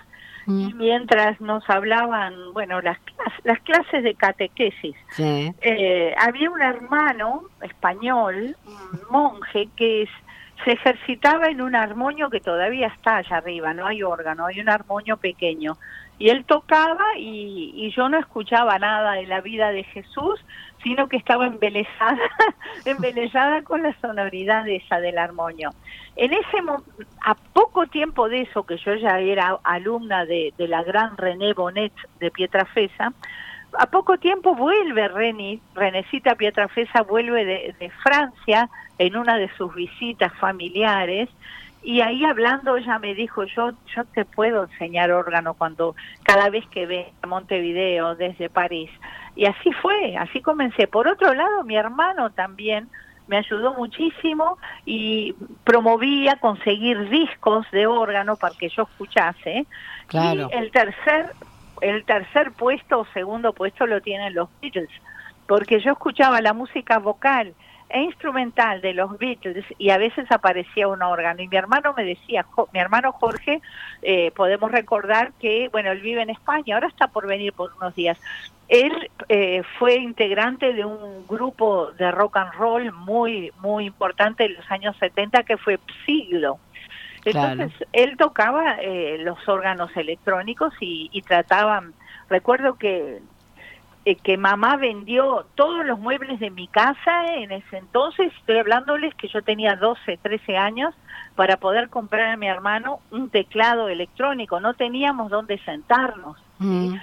mm. 0.46 0.68
y 0.68 0.74
mientras 0.74 1.40
nos 1.40 1.68
hablaban, 1.70 2.34
bueno, 2.54 2.80
las, 2.80 2.98
las 3.44 3.60
clases 3.60 4.02
de 4.02 4.16
catequesis, 4.16 4.96
eh, 5.16 6.12
había 6.18 6.50
un 6.50 6.60
hermano 6.60 7.44
español, 7.60 8.56
un 8.66 9.00
monje, 9.10 9.68
que 9.76 10.08
se 10.64 10.72
ejercitaba 10.72 11.46
en 11.46 11.60
un 11.62 11.76
armonio 11.76 12.30
que 12.30 12.40
todavía 12.40 12.88
está 12.88 13.18
allá 13.18 13.36
arriba, 13.36 13.74
no 13.74 13.86
hay 13.86 14.02
órgano, 14.02 14.46
hay 14.46 14.60
un 14.60 14.70
armonio 14.70 15.18
pequeño. 15.18 15.76
Y 16.18 16.30
él 16.30 16.44
tocaba 16.44 17.04
y, 17.16 17.72
y 17.74 17.90
yo 17.92 18.08
no 18.08 18.18
escuchaba 18.18 18.78
nada 18.80 19.12
de 19.12 19.26
la 19.26 19.40
vida 19.40 19.70
de 19.70 19.84
Jesús, 19.84 20.44
sino 20.82 21.08
que 21.08 21.16
estaba 21.16 21.46
embelesada, 21.46 22.18
embelesada 22.84 23.62
con 23.62 23.82
la 23.82 23.94
sonoridad 24.00 24.68
esa 24.68 25.00
del 25.00 25.18
armonio. 25.18 25.70
En 26.16 26.32
ese 26.32 26.58
a 27.20 27.34
poco 27.34 27.86
tiempo 27.86 28.28
de 28.28 28.42
eso, 28.42 28.64
que 28.64 28.76
yo 28.76 28.94
ya 28.94 29.18
era 29.18 29.58
alumna 29.64 30.26
de, 30.26 30.52
la 30.58 30.82
gran 30.82 31.16
René 31.16 31.54
Bonet 31.54 31.92
de 32.20 32.30
Pietrafesa, 32.30 33.12
a 33.78 33.86
poco 33.86 34.18
tiempo 34.18 34.54
vuelve 34.54 35.08
René, 35.08 35.60
Renecita 35.74 36.34
Pietrafesa 36.34 37.02
vuelve 37.02 37.44
de, 37.44 37.74
de 37.78 37.90
Francia 37.90 38.68
en 38.98 39.16
una 39.16 39.36
de 39.36 39.48
sus 39.56 39.74
visitas 39.74 40.32
familiares 40.38 41.30
y 41.82 42.00
ahí 42.00 42.24
hablando 42.24 42.76
ella 42.76 42.98
me 42.98 43.14
dijo 43.14 43.44
yo 43.44 43.72
yo 43.94 44.04
te 44.14 44.24
puedo 44.24 44.64
enseñar 44.64 45.10
órgano 45.10 45.54
cuando 45.54 45.96
cada 46.22 46.48
vez 46.48 46.64
que 46.68 46.86
ve 46.86 47.12
a 47.22 47.26
Montevideo 47.26 48.14
desde 48.14 48.48
París 48.48 48.90
y 49.34 49.46
así 49.46 49.72
fue, 49.72 50.16
así 50.16 50.40
comencé. 50.40 50.86
Por 50.86 51.08
otro 51.08 51.32
lado, 51.34 51.64
mi 51.64 51.76
hermano 51.76 52.30
también 52.30 52.88
me 53.26 53.38
ayudó 53.38 53.74
muchísimo 53.74 54.58
y 54.84 55.34
promovía 55.64 56.36
conseguir 56.36 57.08
discos 57.08 57.66
de 57.70 57.86
órgano 57.86 58.36
para 58.36 58.54
que 58.54 58.68
yo 58.68 58.82
escuchase. 58.82 59.66
Claro. 60.08 60.50
Y 60.52 60.56
el 60.56 60.70
tercer, 60.70 61.32
el 61.80 62.04
tercer 62.04 62.52
puesto 62.52 63.00
o 63.00 63.06
segundo 63.14 63.52
puesto 63.52 63.86
lo 63.86 64.00
tienen 64.00 64.34
los 64.34 64.48
Beatles, 64.60 64.90
porque 65.46 65.80
yo 65.80 65.92
escuchaba 65.92 66.40
la 66.40 66.52
música 66.52 66.98
vocal 66.98 67.54
e 67.88 68.02
instrumental 68.02 68.80
de 68.80 68.94
los 68.94 69.18
Beatles 69.18 69.64
y 69.78 69.90
a 69.90 69.98
veces 69.98 70.30
aparecía 70.30 70.88
un 70.88 71.02
órgano 71.02 71.42
y 71.42 71.48
mi 71.48 71.56
hermano 71.56 71.92
me 71.94 72.04
decía, 72.04 72.46
mi 72.72 72.80
hermano 72.80 73.12
Jorge, 73.12 73.60
eh, 74.00 74.30
podemos 74.34 74.72
recordar 74.72 75.32
que, 75.38 75.68
bueno, 75.70 75.90
él 75.90 76.00
vive 76.00 76.22
en 76.22 76.30
España, 76.30 76.74
ahora 76.74 76.88
está 76.88 77.08
por 77.08 77.26
venir 77.26 77.52
por 77.52 77.72
unos 77.76 77.94
días, 77.94 78.18
él 78.72 79.10
eh, 79.28 79.62
fue 79.78 79.96
integrante 79.96 80.72
de 80.72 80.82
un 80.82 81.26
grupo 81.26 81.92
de 81.92 82.10
rock 82.10 82.38
and 82.38 82.54
roll 82.54 82.90
muy, 82.90 83.52
muy 83.60 83.84
importante 83.84 84.46
en 84.46 84.54
los 84.54 84.70
años 84.70 84.96
70 84.98 85.42
que 85.42 85.58
fue 85.58 85.78
Siglo. 86.06 86.58
Entonces, 87.22 87.70
él 87.92 88.16
tocaba 88.16 88.76
eh, 88.80 89.18
los 89.20 89.46
órganos 89.46 89.94
electrónicos 89.94 90.72
y, 90.80 91.10
y 91.12 91.20
trataban, 91.20 91.92
recuerdo 92.30 92.76
que 92.76 93.20
eh, 94.04 94.16
que 94.16 94.36
mamá 94.36 94.76
vendió 94.78 95.46
todos 95.54 95.84
los 95.84 95.96
muebles 95.96 96.40
de 96.40 96.50
mi 96.50 96.66
casa 96.66 97.34
en 97.36 97.52
ese 97.52 97.76
entonces, 97.76 98.32
estoy 98.36 98.58
hablándoles 98.58 99.14
que 99.14 99.28
yo 99.28 99.42
tenía 99.42 99.76
12, 99.76 100.16
13 100.16 100.56
años, 100.56 100.92
para 101.36 101.58
poder 101.58 101.88
comprar 101.88 102.30
a 102.30 102.36
mi 102.36 102.48
hermano 102.48 102.98
un 103.12 103.30
teclado 103.30 103.88
electrónico, 103.88 104.58
no 104.58 104.74
teníamos 104.74 105.30
dónde 105.30 105.58
sentarnos. 105.58 106.36
Mm. 106.62 106.94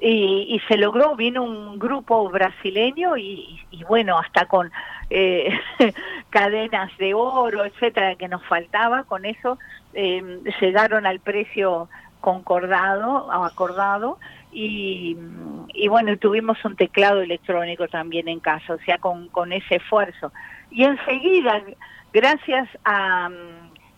Y, 0.00 0.60
se 0.68 0.76
logró, 0.76 1.16
vino 1.16 1.42
un 1.42 1.78
grupo 1.78 2.28
brasileño 2.28 3.16
y, 3.16 3.58
bueno, 3.88 4.18
hasta 4.18 4.46
con 4.46 4.70
eh, 5.10 5.58
cadenas 6.30 6.96
de 6.98 7.14
oro, 7.14 7.64
etcétera, 7.64 8.14
que 8.16 8.28
nos 8.28 8.44
faltaba, 8.44 9.04
con 9.04 9.24
eso 9.24 9.58
eh, 9.94 10.40
llegaron 10.60 11.06
al 11.06 11.20
precio 11.20 11.88
concordado, 12.20 13.32
acordado, 13.32 14.18
y, 14.52 15.16
y, 15.74 15.88
bueno, 15.88 16.16
tuvimos 16.18 16.62
un 16.64 16.76
teclado 16.76 17.20
electrónico 17.20 17.88
también 17.88 18.28
en 18.28 18.40
casa, 18.40 18.74
o 18.74 18.78
sea, 18.78 18.98
con, 18.98 19.52
ese 19.52 19.76
esfuerzo. 19.76 20.32
Y 20.70 20.84
enseguida, 20.84 21.62
gracias 22.12 22.68
a 22.84 23.30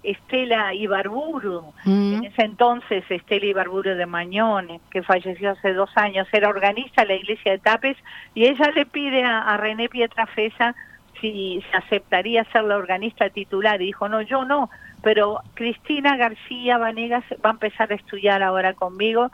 Estela 0.02 0.74
Ibarburu, 0.74 1.72
mm. 1.84 2.14
en 2.14 2.24
ese 2.24 2.42
entonces 2.42 3.04
Estela 3.10 3.46
Ibarburu 3.46 3.94
de 3.94 4.06
Mañón, 4.06 4.80
que 4.90 5.02
falleció 5.02 5.50
hace 5.50 5.72
dos 5.72 5.90
años, 5.96 6.28
era 6.32 6.48
organista 6.48 7.02
de 7.02 7.08
la 7.08 7.14
iglesia 7.14 7.52
de 7.52 7.58
Tapes, 7.58 7.96
y 8.34 8.46
ella 8.46 8.70
le 8.74 8.86
pide 8.86 9.24
a, 9.24 9.40
a 9.40 9.56
René 9.56 9.88
Pietrafesa 9.88 10.74
si 11.20 11.64
se 11.70 11.76
aceptaría 11.76 12.44
ser 12.52 12.64
la 12.64 12.76
organista 12.76 13.28
titular, 13.30 13.82
y 13.82 13.86
dijo, 13.86 14.08
no, 14.08 14.22
yo 14.22 14.44
no, 14.44 14.70
pero 15.02 15.40
Cristina 15.54 16.16
García 16.16 16.78
Vanegas 16.78 17.24
va 17.44 17.50
a 17.50 17.52
empezar 17.54 17.90
a 17.92 17.96
estudiar 17.96 18.42
ahora 18.42 18.74
conmigo, 18.74 19.30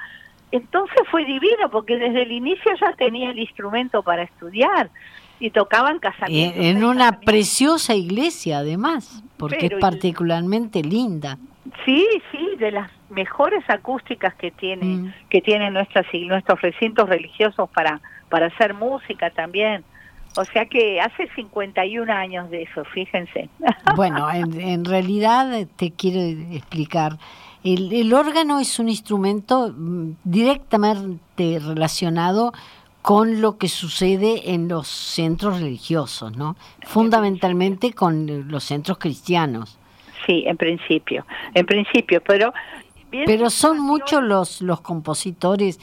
entonces 0.50 1.00
fue 1.11 1.25
divino 1.25 1.68
porque 1.71 1.97
desde 1.97 2.23
el 2.23 2.33
inicio 2.33 2.73
ya 2.80 2.92
tenía 2.92 3.30
el 3.30 3.38
instrumento 3.38 4.02
para 4.02 4.23
estudiar 4.23 4.88
y 5.41 5.50
tocaban 5.50 5.99
casamientos. 5.99 6.64
En 6.64 6.85
una 6.85 7.21
preciosa 7.21 7.95
iglesia 7.95 8.59
además, 8.59 9.23
porque 9.37 9.67
es 9.67 9.73
particularmente 9.81 10.83
linda. 10.83 11.38
Sí, 11.85 12.07
sí, 12.31 12.57
de 12.59 12.71
las 12.71 12.91
mejores 13.11 13.62
acústicas 13.69 14.35
que 14.35 14.50
tiene 14.50 14.85
mm. 14.85 15.14
que 15.29 15.41
tienen 15.41 15.75
nuestras 15.75 16.07
nuestros 16.12 16.61
recintos 16.61 17.09
religiosos 17.09 17.69
para 17.71 18.00
para 18.29 18.47
hacer 18.47 18.75
música 18.75 19.31
también. 19.31 19.85
O 20.37 20.45
sea 20.45 20.67
que 20.67 21.00
hace 21.00 21.29
51 21.37 22.12
años 22.12 22.50
de 22.50 22.62
eso, 22.62 22.85
fíjense. 22.85 23.49
Bueno, 23.97 24.29
en, 24.33 24.61
en 24.61 24.85
realidad 24.85 25.69
te 25.76 25.93
quiero 25.93 26.21
explicar 26.53 27.19
el, 27.64 28.12
órgano 28.12 28.61
es 28.61 28.79
un 28.79 28.91
instrumento 28.91 29.73
mm, 29.75 30.17
directamente 30.23 31.59
relacionado 31.59 32.53
con 33.04 33.42
lo 33.42 33.58
que 33.58 33.68
sucede 33.68 34.54
en 34.54 34.66
los 34.66 34.88
centros 34.88 35.61
religiosos, 35.61 36.34
¿no? 36.38 36.56
Fundamentalmente 36.87 37.92
con 37.92 38.49
los 38.49 38.64
centros 38.64 38.96
cristianos. 38.96 39.78
Sí, 40.25 40.44
en 40.46 40.56
principio, 40.56 41.26
en 41.52 41.66
principio, 41.66 42.23
pero... 42.26 42.54
Pero 43.11 43.50
son 43.50 43.78
muchos 43.78 44.23
los, 44.23 44.62
los 44.62 44.80
compositores 44.80 45.78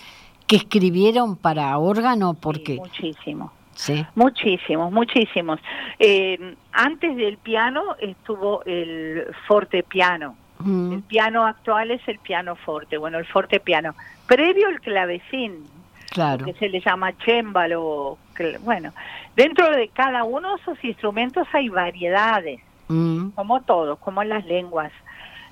que 0.47 0.55
escribieron 0.55 1.35
para 1.35 1.77
órgano 1.77 2.33
porque... 2.33 2.77
muchísimo. 2.77 3.53
Sí. 3.75 4.03
Muchísimos, 4.15 4.91
muchísimos. 4.91 5.59
Eh, 5.99 6.55
antes 6.71 7.15
del 7.17 7.37
piano 7.37 7.83
estuvo 7.99 8.63
el 8.65 9.27
forte 9.47 9.83
piano. 9.83 10.35
El 10.65 11.03
piano 11.03 11.45
actual 11.45 11.91
es 11.91 12.01
el 12.07 12.17
piano 12.17 12.55
forte, 12.55 12.97
bueno, 12.97 13.19
el 13.19 13.25
forte 13.25 13.59
piano. 13.59 13.93
Previo 14.25 14.69
el 14.69 14.81
clavecín, 14.81 15.65
claro. 16.11 16.45
que 16.45 16.53
se 16.53 16.69
le 16.69 16.79
llama 16.79 17.17
chémbalo. 17.17 18.17
Bueno, 18.61 18.93
dentro 19.35 19.69
de 19.71 19.87
cada 19.89 20.23
uno 20.23 20.55
de 20.55 20.61
esos 20.61 20.83
instrumentos 20.83 21.47
hay 21.53 21.69
variedades, 21.69 22.61
como 22.87 23.61
todos, 23.61 23.97
como 23.99 24.21
en 24.21 24.29
las 24.29 24.45
lenguas. 24.45 24.91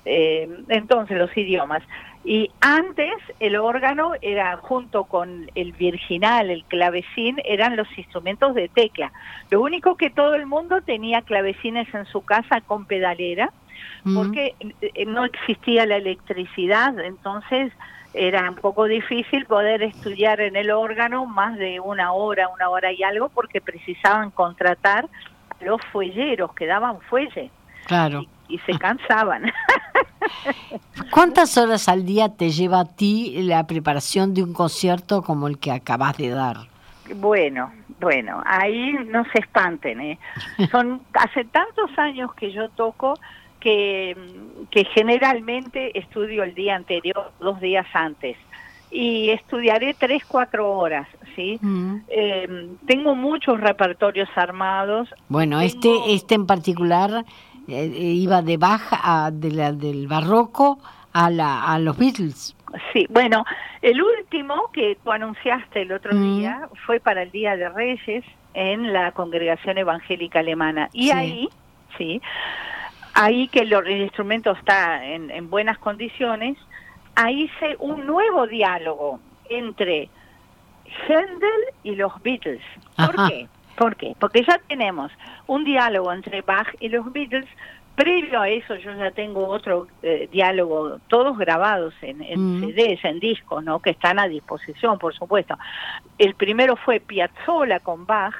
Eh, 0.04 0.48
entonces, 0.68 1.18
los 1.18 1.34
idiomas. 1.36 1.82
Y 2.24 2.50
antes 2.60 3.14
el 3.38 3.56
órgano 3.56 4.12
era 4.20 4.56
junto 4.58 5.04
con 5.04 5.50
el 5.54 5.72
virginal, 5.72 6.50
el 6.50 6.64
clavecín, 6.64 7.40
eran 7.44 7.76
los 7.76 7.88
instrumentos 7.96 8.54
de 8.54 8.68
tecla. 8.68 9.10
Lo 9.50 9.62
único 9.62 9.96
que 9.96 10.10
todo 10.10 10.34
el 10.34 10.46
mundo 10.46 10.82
tenía 10.82 11.22
clavecines 11.22 11.92
en 11.94 12.04
su 12.06 12.22
casa 12.22 12.60
con 12.60 12.84
pedalera, 12.84 13.50
porque 14.14 14.54
eh, 14.60 15.06
no 15.06 15.24
existía 15.24 15.86
la 15.86 15.96
electricidad, 15.96 16.98
entonces 17.00 17.72
era 18.14 18.48
un 18.48 18.56
poco 18.56 18.84
difícil 18.84 19.46
poder 19.46 19.82
estudiar 19.82 20.40
en 20.40 20.56
el 20.56 20.70
órgano 20.70 21.26
más 21.26 21.56
de 21.56 21.80
una 21.80 22.12
hora, 22.12 22.48
una 22.48 22.68
hora 22.68 22.92
y 22.92 23.02
algo, 23.02 23.28
porque 23.28 23.60
precisaban 23.60 24.30
contratar 24.30 25.06
los 25.60 25.80
fuelleros 25.92 26.52
que 26.54 26.66
daban 26.66 27.00
fuelle. 27.02 27.50
Claro. 27.86 28.22
Y, 28.48 28.54
y 28.54 28.58
se 28.60 28.78
cansaban. 28.78 29.50
¿Cuántas 31.10 31.56
horas 31.56 31.88
al 31.88 32.04
día 32.04 32.28
te 32.36 32.50
lleva 32.50 32.80
a 32.80 32.84
ti 32.84 33.42
la 33.42 33.66
preparación 33.66 34.34
de 34.34 34.42
un 34.42 34.52
concierto 34.52 35.22
como 35.22 35.48
el 35.48 35.58
que 35.58 35.72
acabas 35.72 36.16
de 36.16 36.30
dar? 36.30 36.56
Bueno, 37.16 37.72
bueno, 38.00 38.42
ahí 38.46 38.92
no 39.06 39.24
se 39.24 39.40
espanten, 39.40 40.00
¿eh? 40.00 40.18
Son 40.70 41.02
hace 41.14 41.44
tantos 41.44 41.90
años 41.98 42.32
que 42.34 42.52
yo 42.52 42.68
toco 42.70 43.14
que, 43.60 44.16
que 44.70 44.84
generalmente 44.86 45.98
estudio 45.98 46.42
el 46.42 46.54
día 46.54 46.76
anterior, 46.76 47.32
dos 47.40 47.60
días 47.60 47.86
antes, 47.92 48.36
y 48.90 49.30
estudiaré 49.30 49.94
tres, 49.94 50.24
cuatro 50.26 50.70
horas, 50.70 51.06
¿sí? 51.36 51.58
Mm. 51.60 51.96
Em, 52.08 52.76
tengo 52.86 53.14
muchos 53.14 53.60
repertorios 53.60 54.28
armados. 54.34 55.08
Bueno, 55.28 55.60
este, 55.60 55.90
este 56.08 56.34
en 56.34 56.46
particular 56.46 57.24
eh, 57.68 57.86
iba 57.86 58.42
de 58.42 58.56
baja 58.56 59.30
de 59.30 59.52
la, 59.52 59.72
del 59.72 60.08
barroco 60.08 60.78
a, 61.12 61.30
la, 61.30 61.72
a 61.72 61.78
los 61.78 61.96
Beatles. 61.96 62.56
Sí, 62.92 63.06
bueno, 63.10 63.44
el 63.82 64.00
último 64.02 64.70
que 64.72 64.96
tú 65.02 65.12
anunciaste 65.12 65.82
el 65.82 65.92
otro 65.92 66.14
mm. 66.14 66.38
día 66.38 66.68
fue 66.86 67.00
para 67.00 67.22
el 67.22 67.30
Día 67.30 67.56
de 67.56 67.68
Reyes 67.68 68.24
en 68.54 68.92
la 68.92 69.12
Congregación 69.12 69.78
Evangélica 69.78 70.40
Alemana. 70.40 70.88
Y 70.92 71.10
ahí, 71.10 71.48
sí, 71.96 72.20
ahí 73.14 73.48
que 73.48 73.60
el, 73.60 74.00
instrumento 74.00 74.52
está 74.52 75.04
en, 75.04 75.30
en, 75.30 75.50
buenas 75.50 75.78
condiciones, 75.78 76.56
ahí 77.14 77.42
hice 77.42 77.76
un 77.78 78.06
nuevo 78.06 78.46
diálogo 78.46 79.20
entre 79.48 80.08
Händel 81.06 81.60
y 81.82 81.96
los 81.96 82.12
Beatles. 82.22 82.62
¿Por 82.96 83.28
qué? 83.28 83.48
¿Por 83.76 83.96
qué? 83.96 84.14
Porque 84.18 84.44
ya 84.44 84.60
tenemos 84.68 85.10
un 85.46 85.64
diálogo 85.64 86.12
entre 86.12 86.42
Bach 86.42 86.68
y 86.80 86.88
los 86.88 87.12
Beatles. 87.12 87.46
Previo 87.94 88.40
a 88.40 88.48
eso 88.48 88.76
yo 88.76 88.94
ya 88.94 89.10
tengo 89.10 89.46
otro 89.46 89.86
eh, 90.02 90.28
diálogo, 90.32 90.98
todos 91.08 91.36
grabados 91.36 91.92
en, 92.00 92.22
en 92.22 92.60
mm. 92.60 92.60
CDs, 92.60 93.04
en 93.04 93.20
discos, 93.20 93.62
¿no? 93.62 93.80
Que 93.80 93.90
están 93.90 94.18
a 94.18 94.28
disposición, 94.28 94.98
por 94.98 95.14
supuesto. 95.14 95.58
El 96.16 96.34
primero 96.34 96.76
fue 96.76 97.00
Piazzolla 97.00 97.80
con 97.80 98.06
Bach, 98.06 98.34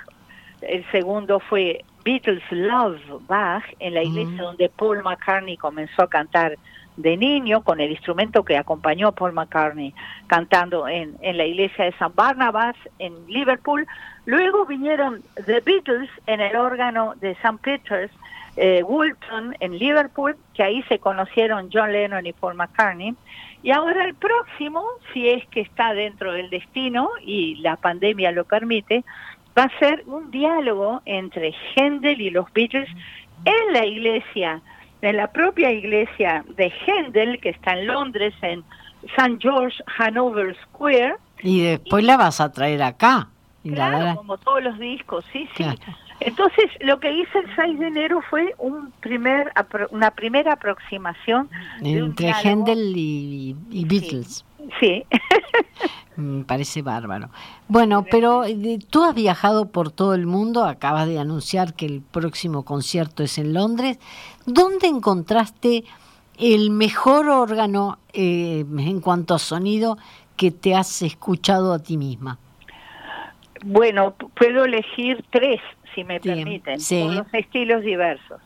el 0.63 0.89
segundo 0.91 1.41
fue 1.41 1.85
Beatles 2.05 2.43
Love 2.51 3.01
Bach, 3.27 3.65
en 3.79 3.95
la 3.95 4.03
iglesia 4.03 4.35
mm. 4.35 4.45
donde 4.45 4.69
Paul 4.69 5.03
McCartney 5.03 5.57
comenzó 5.57 6.03
a 6.03 6.09
cantar 6.09 6.57
de 6.97 7.17
niño 7.17 7.63
con 7.63 7.81
el 7.81 7.91
instrumento 7.91 8.45
que 8.45 8.57
acompañó 8.57 9.09
a 9.09 9.13
Paul 9.13 9.33
McCartney 9.33 9.95
cantando 10.27 10.89
en, 10.89 11.17
en 11.23 11.37
la 11.37 11.45
iglesia 11.45 11.87
de 11.87 11.93
San 11.93 12.13
Barnabas 12.15 12.77
en 12.99 13.15
Liverpool. 13.27 13.87
Luego 14.27 14.67
vinieron 14.67 15.23
The 15.47 15.61
Beatles 15.61 16.11
en 16.27 16.41
el 16.41 16.57
órgano 16.57 17.15
de 17.21 17.33
St. 17.33 17.59
Peter's, 17.63 18.13
eh, 18.57 18.83
Woolton 18.83 19.57
en 19.61 19.79
Liverpool, 19.79 20.37
que 20.55 20.63
ahí 20.63 20.83
se 20.85 20.99
conocieron 20.99 21.71
John 21.73 21.93
Lennon 21.93 22.27
y 22.27 22.33
Paul 22.33 22.55
McCartney. 22.55 23.15
Y 23.63 23.71
ahora 23.73 24.05
el 24.05 24.15
próximo, 24.15 24.85
si 25.13 25.29
es 25.29 25.47
que 25.49 25.61
está 25.61 25.93
dentro 25.95 26.33
del 26.33 26.51
destino 26.51 27.11
y 27.23 27.57
la 27.57 27.77
pandemia 27.77 28.33
lo 28.33 28.45
permite, 28.45 29.05
va 29.61 29.65
a 29.65 29.79
ser 29.79 30.03
un 30.07 30.31
diálogo 30.31 31.03
entre 31.05 31.53
Händel 31.77 32.21
y 32.21 32.31
los 32.31 32.51
Beatles 32.53 32.89
en 33.45 33.73
la 33.73 33.85
iglesia 33.85 34.63
en 35.03 35.17
la 35.17 35.29
propia 35.29 35.73
iglesia 35.73 36.45
de 36.57 36.73
Händel, 36.87 37.41
que 37.41 37.51
está 37.51 37.73
en 37.73 37.87
Londres, 37.87 38.35
en 38.43 38.63
St. 39.17 39.39
George 39.41 39.83
Hanover 39.99 40.57
Square. 40.65 41.17
Y 41.43 41.63
después 41.63 42.05
la 42.05 42.17
vas 42.17 42.41
a 42.41 42.53
traer 42.53 42.83
acá. 42.83 43.29
Claro, 43.63 44.17
como 44.17 44.39
todos 44.39 44.63
los 44.63 44.79
discos, 44.79 45.25
sí, 45.33 45.49
sí. 45.57 45.65
Entonces, 46.21 46.67
lo 46.81 47.01
que 47.01 47.13
hice 47.13 47.39
el 47.39 47.57
6 47.57 47.79
de 47.79 47.87
enero 47.87 48.23
fue 48.29 48.55
un 48.59 48.91
primer 49.01 49.53
una 49.91 50.11
primera 50.11 50.55
aproximación 50.55 51.49
entre 51.83 52.33
Händel 52.43 52.93
y, 52.95 53.55
Beatles. 53.71 54.37
Sí. 54.37 54.45
Me 56.17 56.45
parece 56.45 56.83
bárbaro. 56.83 57.31
Bueno, 57.69 58.05
pero 58.11 58.45
eh, 58.45 58.79
tú 58.91 59.05
has 59.05 59.15
viajado 59.15 59.71
por 59.71 59.91
todo 59.91 60.15
el 60.15 60.27
mundo, 60.27 60.65
acabas 60.65 61.07
de 61.07 61.19
anunciar 61.19 61.75
que 61.75 61.87
el 61.87 62.03
próximo 62.03 62.65
concierto 62.65 63.23
es 63.23 63.39
en 63.39 63.55
Londres. 63.55 63.99
¿Dónde 64.45 64.89
encontraste 64.89 65.85
el 66.39 66.71
mejor 66.71 67.29
órgano 67.29 67.99
eh, 68.13 68.65
en 68.79 69.01
cuanto 69.01 69.35
a 69.35 69.39
sonido 69.39 69.99
que 70.37 70.51
te 70.51 70.75
has 70.75 71.03
escuchado 71.03 71.73
a 71.73 71.79
ti 71.79 71.97
misma? 71.97 72.39
Bueno, 73.63 74.15
puedo 74.35 74.65
elegir 74.65 75.25
tres, 75.31 75.61
si 75.95 76.03
me 76.05 76.19
permiten, 76.19 76.79
con 76.81 77.15
los 77.15 77.35
estilos 77.35 77.83
diversos. 77.83 78.41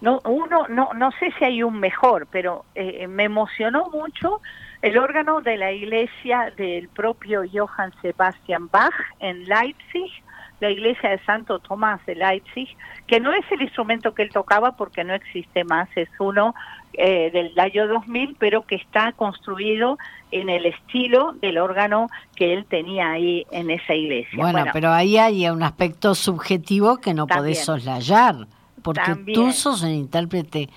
No, 0.00 0.20
uno, 0.24 0.66
no, 0.68 0.92
no 0.94 1.10
sé 1.12 1.32
si 1.38 1.44
hay 1.44 1.62
un 1.62 1.78
mejor, 1.80 2.26
pero 2.30 2.64
eh, 2.74 3.06
me 3.06 3.24
emocionó 3.24 3.88
mucho 3.90 4.42
el 4.82 4.98
órgano 4.98 5.40
de 5.40 5.56
la 5.56 5.72
iglesia 5.72 6.52
del 6.56 6.88
propio 6.88 7.42
Johann 7.50 7.92
Sebastian 8.02 8.68
Bach 8.70 8.94
en 9.20 9.44
Leipzig, 9.44 10.10
la 10.60 10.70
iglesia 10.70 11.10
de 11.10 11.18
Santo 11.24 11.58
Tomás 11.58 12.04
de 12.06 12.14
Leipzig, 12.14 12.68
que 13.06 13.20
no 13.20 13.32
es 13.32 13.44
el 13.50 13.62
instrumento 13.62 14.14
que 14.14 14.22
él 14.22 14.30
tocaba 14.30 14.72
porque 14.76 15.04
no 15.04 15.14
existe 15.14 15.64
más, 15.64 15.88
es 15.96 16.08
uno 16.18 16.54
eh, 16.94 17.30
del 17.30 17.58
año 17.58 17.86
2000, 17.88 18.36
pero 18.38 18.62
que 18.62 18.76
está 18.76 19.12
construido 19.12 19.98
en 20.30 20.48
el 20.48 20.66
estilo 20.66 21.34
del 21.42 21.58
órgano 21.58 22.08
que 22.34 22.54
él 22.54 22.64
tenía 22.64 23.10
ahí 23.10 23.46
en 23.50 23.70
esa 23.70 23.94
iglesia. 23.94 24.38
Bueno, 24.38 24.64
pero 24.72 24.90
ahí 24.90 25.18
hay 25.18 25.48
un 25.48 25.62
aspecto 25.62 26.14
subjetivo 26.14 26.98
que 26.98 27.12
no 27.12 27.26
podés 27.26 27.64
soslayar, 27.64 28.46
porque 28.82 29.14
tú 29.34 29.52
sos 29.52 29.82
un 29.82 29.90
intérprete 29.90 30.70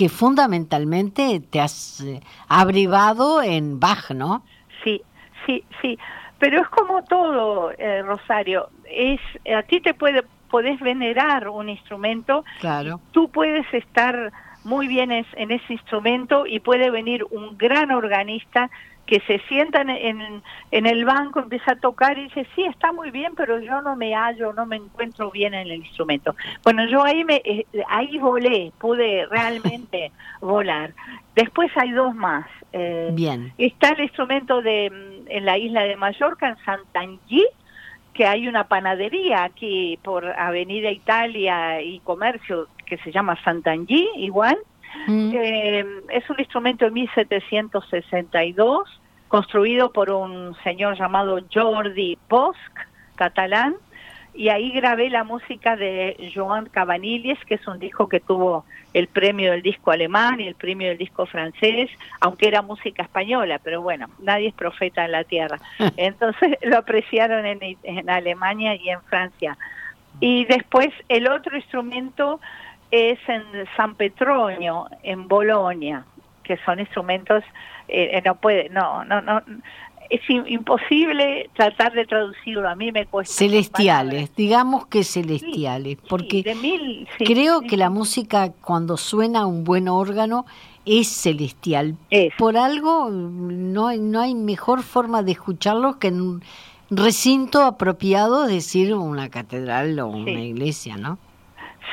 que 0.00 0.08
fundamentalmente 0.08 1.42
te 1.50 1.60
has 1.60 2.00
eh, 2.00 2.20
abrigado 2.48 3.42
en 3.42 3.78
Bach, 3.78 4.12
¿no? 4.12 4.42
Sí, 4.82 5.02
sí, 5.44 5.62
sí. 5.82 5.98
Pero 6.38 6.62
es 6.62 6.68
como 6.68 7.04
todo, 7.04 7.70
eh, 7.72 8.00
Rosario. 8.00 8.70
Es 8.90 9.20
a 9.54 9.62
ti 9.62 9.82
te 9.82 9.92
puede 9.92 10.24
podés 10.50 10.80
venerar 10.80 11.50
un 11.50 11.68
instrumento. 11.68 12.46
Claro. 12.60 12.98
Tú 13.12 13.28
puedes 13.28 13.66
estar 13.74 14.32
muy 14.64 14.88
bien 14.88 15.12
en 15.12 15.50
ese 15.50 15.74
instrumento 15.74 16.46
y 16.46 16.60
puede 16.60 16.90
venir 16.90 17.26
un 17.30 17.58
gran 17.58 17.90
organista 17.90 18.70
que 19.10 19.18
se 19.26 19.40
sientan 19.48 19.90
en, 19.90 20.40
en 20.70 20.86
el 20.86 21.04
banco, 21.04 21.40
empieza 21.40 21.72
a 21.72 21.80
tocar 21.80 22.16
y 22.16 22.28
dice, 22.28 22.46
sí, 22.54 22.62
está 22.62 22.92
muy 22.92 23.10
bien, 23.10 23.32
pero 23.36 23.58
yo 23.58 23.82
no 23.82 23.96
me 23.96 24.14
hallo, 24.14 24.52
no 24.52 24.66
me 24.66 24.76
encuentro 24.76 25.32
bien 25.32 25.52
en 25.52 25.66
el 25.66 25.78
instrumento. 25.78 26.36
Bueno, 26.62 26.86
yo 26.86 27.02
ahí, 27.02 27.24
me, 27.24 27.42
eh, 27.44 27.66
ahí 27.88 28.18
volé, 28.18 28.70
pude 28.78 29.26
realmente 29.26 30.12
volar. 30.40 30.92
Después 31.34 31.72
hay 31.76 31.90
dos 31.90 32.14
más. 32.14 32.46
Eh, 32.72 33.10
bien. 33.12 33.52
Está 33.58 33.88
el 33.88 34.02
instrumento 34.02 34.62
de 34.62 34.90
mm, 34.90 35.28
en 35.28 35.44
la 35.44 35.58
isla 35.58 35.82
de 35.82 35.96
Mallorca, 35.96 36.48
en 36.50 36.56
Santangí, 36.64 37.44
que 38.14 38.26
hay 38.26 38.46
una 38.46 38.68
panadería 38.68 39.42
aquí 39.42 39.98
por 40.04 40.24
Avenida 40.24 40.92
Italia 40.92 41.82
y 41.82 41.98
Comercio 41.98 42.68
que 42.86 42.96
se 42.98 43.10
llama 43.10 43.36
Santangí, 43.42 44.08
igual. 44.18 44.56
Mm. 45.06 45.32
Eh, 45.34 45.84
es 46.10 46.28
un 46.30 46.38
instrumento 46.38 46.84
de 46.84 46.90
1762 46.90 49.00
construido 49.28 49.92
por 49.92 50.10
un 50.10 50.56
señor 50.64 50.98
llamado 50.98 51.38
Jordi 51.52 52.18
Bosch, 52.28 52.56
catalán 53.14 53.76
y 54.32 54.48
ahí 54.48 54.70
grabé 54.70 55.10
la 55.10 55.24
música 55.24 55.76
de 55.76 56.30
Joan 56.34 56.66
Cabanilles, 56.66 57.38
que 57.46 57.54
es 57.54 57.66
un 57.66 57.78
disco 57.78 58.08
que 58.08 58.20
tuvo 58.20 58.64
el 58.94 59.08
premio 59.08 59.50
del 59.50 59.62
disco 59.62 59.90
alemán 59.90 60.40
y 60.40 60.46
el 60.46 60.54
premio 60.54 60.88
del 60.88 60.98
disco 60.98 61.26
francés, 61.26 61.90
aunque 62.20 62.48
era 62.48 62.62
música 62.62 63.02
española, 63.02 63.60
pero 63.62 63.82
bueno, 63.82 64.08
nadie 64.20 64.48
es 64.48 64.54
profeta 64.54 65.04
en 65.04 65.12
la 65.12 65.24
tierra. 65.24 65.58
Entonces 65.96 66.58
lo 66.62 66.78
apreciaron 66.78 67.44
en, 67.44 67.76
en 67.82 68.08
Alemania 68.08 68.76
y 68.76 68.90
en 68.90 69.02
Francia. 69.02 69.58
Y 70.20 70.44
después 70.44 70.88
el 71.08 71.28
otro 71.28 71.56
instrumento 71.56 72.40
es 72.90 73.18
en 73.28 73.42
San 73.76 73.94
Petronio, 73.94 74.86
en 75.02 75.28
Bolonia, 75.28 76.04
que 76.42 76.56
son 76.64 76.80
instrumentos, 76.80 77.44
eh, 77.88 78.10
eh, 78.12 78.22
no 78.24 78.34
puede, 78.34 78.68
no, 78.70 79.04
no, 79.04 79.20
no, 79.20 79.42
es 80.08 80.20
imposible 80.28 81.48
tratar 81.54 81.92
de 81.92 82.04
traducirlo, 82.04 82.68
a 82.68 82.74
mí 82.74 82.90
me 82.90 83.06
cuesta. 83.06 83.32
Celestiales, 83.32 84.34
digamos 84.34 84.86
que 84.86 85.04
celestiales, 85.04 85.98
porque 86.08 86.42
creo 87.18 87.60
que 87.60 87.76
la 87.76 87.90
música 87.90 88.50
cuando 88.60 88.96
suena 88.96 89.46
un 89.46 89.62
buen 89.62 89.88
órgano 89.88 90.46
es 90.84 91.06
celestial. 91.06 91.96
Por 92.36 92.56
algo 92.56 93.08
no 93.10 93.86
hay, 93.86 94.00
no 94.00 94.20
hay 94.20 94.34
mejor 94.34 94.82
forma 94.82 95.22
de 95.22 95.32
escucharlo 95.32 96.00
que 96.00 96.08
en 96.08 96.20
un 96.20 96.42
recinto 96.90 97.62
apropiado, 97.62 98.46
es 98.46 98.52
decir, 98.52 98.94
una 98.94 99.28
catedral 99.28 100.00
o 100.00 100.08
una 100.08 100.40
iglesia, 100.40 100.96
¿no? 100.96 101.18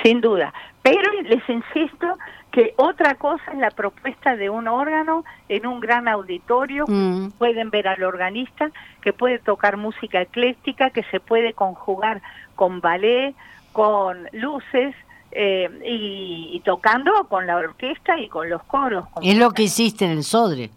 Sin 0.04 0.22
duda. 0.22 0.54
Pero 0.82 1.12
les 1.24 1.48
insisto 1.50 2.18
que 2.52 2.74
otra 2.78 3.16
cosa 3.16 3.44
es 3.52 3.60
la 3.60 3.72
propuesta 3.72 4.36
de 4.36 4.50
un 4.50 4.68
órgano 4.68 5.26
en 5.50 5.68
un 5.68 5.80
gran 5.80 6.08
auditorio, 6.08 6.86
mm. 6.88 7.32
pueden 7.38 7.70
ver 7.70 7.88
al 7.88 8.04
organista 8.04 8.72
que 9.02 9.14
puede 9.14 9.40
tocar 9.40 9.78
música 9.78 10.22
ecléctica, 10.22 10.90
que 10.90 11.04
se 11.12 11.20
puede 11.20 11.54
conjugar 11.54 12.22
con 12.56 12.80
ballet, 12.82 13.36
con 13.74 14.28
luces, 14.32 14.96
eh, 15.32 15.70
y, 15.86 16.62
tocando 16.66 17.12
con 17.28 17.46
la 17.46 17.58
orquesta 17.58 18.18
y 18.18 18.28
con 18.28 18.50
los 18.50 18.64
coros. 18.64 19.06
Es 19.22 19.38
lo 19.38 19.52
que 19.52 19.64
hiciste 19.64 20.06
en 20.06 20.12
el 20.12 20.24
Sodre. 20.24 20.70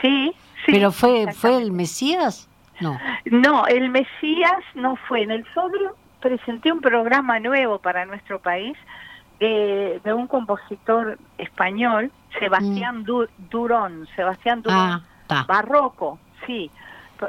Sí, 0.00 0.32
sí. 0.64 0.72
¿Pero 0.72 0.92
fue, 0.92 1.32
fue 1.34 1.56
el 1.56 1.72
Mesías? 1.72 2.48
No. 2.80 2.98
No, 3.26 3.66
el 3.66 3.90
Mesías 3.90 4.62
no 4.74 4.96
fue. 5.08 5.22
En 5.22 5.32
el 5.32 5.44
Sodre 5.52 5.90
presenté 6.20 6.72
un 6.72 6.80
programa 6.80 7.38
nuevo 7.40 7.78
para 7.78 8.04
nuestro 8.06 8.38
país 8.40 8.76
de, 9.40 10.00
un 10.12 10.26
compositor 10.26 11.18
español, 11.38 12.12
Sebastián 12.38 13.02
mm. 13.02 13.50
Durón, 13.50 14.06
Sebastián 14.14 14.62
Durón, 14.62 15.02
ah, 15.28 15.44
barroco, 15.48 16.18
sí, 16.46 16.70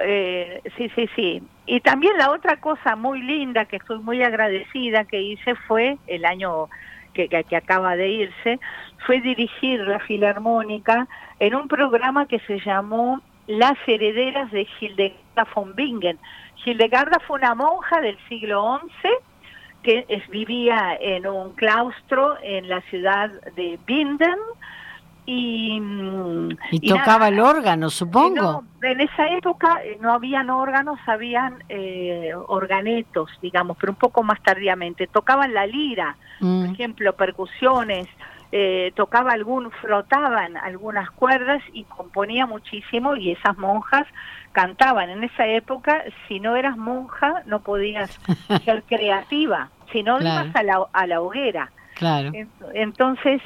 eh, 0.02 0.62
sí, 0.78 0.90
sí, 0.96 1.10
sí. 1.16 1.44
Y 1.66 1.80
también 1.80 2.18
la 2.18 2.32
otra 2.32 2.58
cosa 2.58 2.96
muy 2.96 3.22
linda 3.22 3.66
que 3.66 3.78
estoy 3.78 4.00
muy 4.00 4.22
agradecida 4.24 5.06
que 5.06 5.22
hice 5.22 5.56
fue 5.56 5.98
el 6.08 6.26
año 6.26 6.68
que, 7.14 7.30
que, 7.30 7.56
acaba 7.56 7.96
de 7.96 8.10
irse, 8.10 8.60
fue 9.06 9.22
dirigir 9.22 9.80
la 9.82 10.00
Filarmónica 10.00 11.08
en 11.40 11.56
un 11.56 11.68
programa 11.68 12.26
que 12.26 12.40
se 12.40 12.60
llamó 12.60 13.22
Las 13.48 13.78
herederas 13.88 14.52
de 14.52 14.68
Hildegarda 14.80 15.48
von 15.54 15.76
Bingen. 15.76 16.20
Hildegarda 16.64 17.20
fue 17.28 17.40
una 17.40 17.56
monja 17.56 18.02
del 18.02 18.18
siglo 18.28 18.80
XI 19.02 19.10
que 19.84 20.06
es, 20.08 20.28
vivía 20.30 20.96
en 21.00 21.26
un 21.26 21.54
claustro 21.54 22.38
en 22.44 22.70
la 22.70 22.82
ciudad 22.82 23.30
de 23.56 23.80
Binden 23.86 24.38
y, 25.26 25.80
y, 26.72 26.90
tocaba 26.90 27.28
el 27.28 27.40
órgano, 27.40 27.90
supongo. 27.90 28.64
en 28.82 29.02
esa 29.02 29.28
época 29.28 29.80
eh, 29.84 29.98
no 30.02 30.14
habían 30.14 30.50
órganos, 30.50 31.00
habían 31.06 31.64
eh, 31.70 32.32
organetos, 32.48 33.30
digamos, 33.42 33.78
pero 33.80 33.92
un 33.92 34.00
poco 34.00 34.24
más 34.24 34.42
tardíamente. 34.42 35.08
Tocaban 35.08 35.54
la 35.54 35.68
lira, 35.68 36.16
por 36.40 36.50
mm. 36.50 36.74
ejemplo, 36.74 37.14
percusiones, 37.14 38.08
eh, 38.52 38.92
tocaba 38.96 39.32
algún, 39.32 39.72
frotaban 39.72 40.58
algunas 40.58 41.10
cuerdas 41.12 41.64
y 41.74 41.84
componía 41.86 42.46
muchísimo 42.46 43.16
y 43.16 43.32
esas 43.32 43.58
monjas 43.58 44.06
cantaban. 44.52 45.10
En 45.10 45.24
esa 45.24 45.48
época, 45.48 46.04
si 46.28 46.40
no 46.40 46.56
eras 46.56 46.78
monja, 46.78 47.44
no 47.46 47.62
podías 47.62 48.20
ser 48.66 48.84
creativa, 48.84 49.70
si 49.92 50.04
no 50.04 50.20
ibas 50.20 50.56
a 50.56 50.64
la, 50.64 50.86
a 50.92 51.08
la 51.08 51.22
hoguera. 51.22 51.72
Claro. 51.96 52.32
Entonces, 52.74 53.42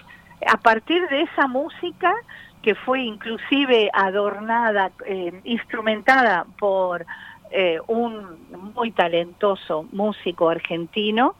a 0.47 0.57
partir 0.57 1.07
de 1.09 1.23
esa 1.23 1.47
música, 1.47 2.13
que 2.61 2.73
fue 2.73 3.01
inclusive 3.01 3.91
adornada, 3.93 4.91
eh, 5.05 5.39
instrumentada 5.43 6.47
por 6.57 7.05
eh, 7.51 7.79
un 7.87 8.73
muy 8.73 8.91
talentoso 8.91 9.85
músico 9.91 10.49
argentino, 10.49 11.35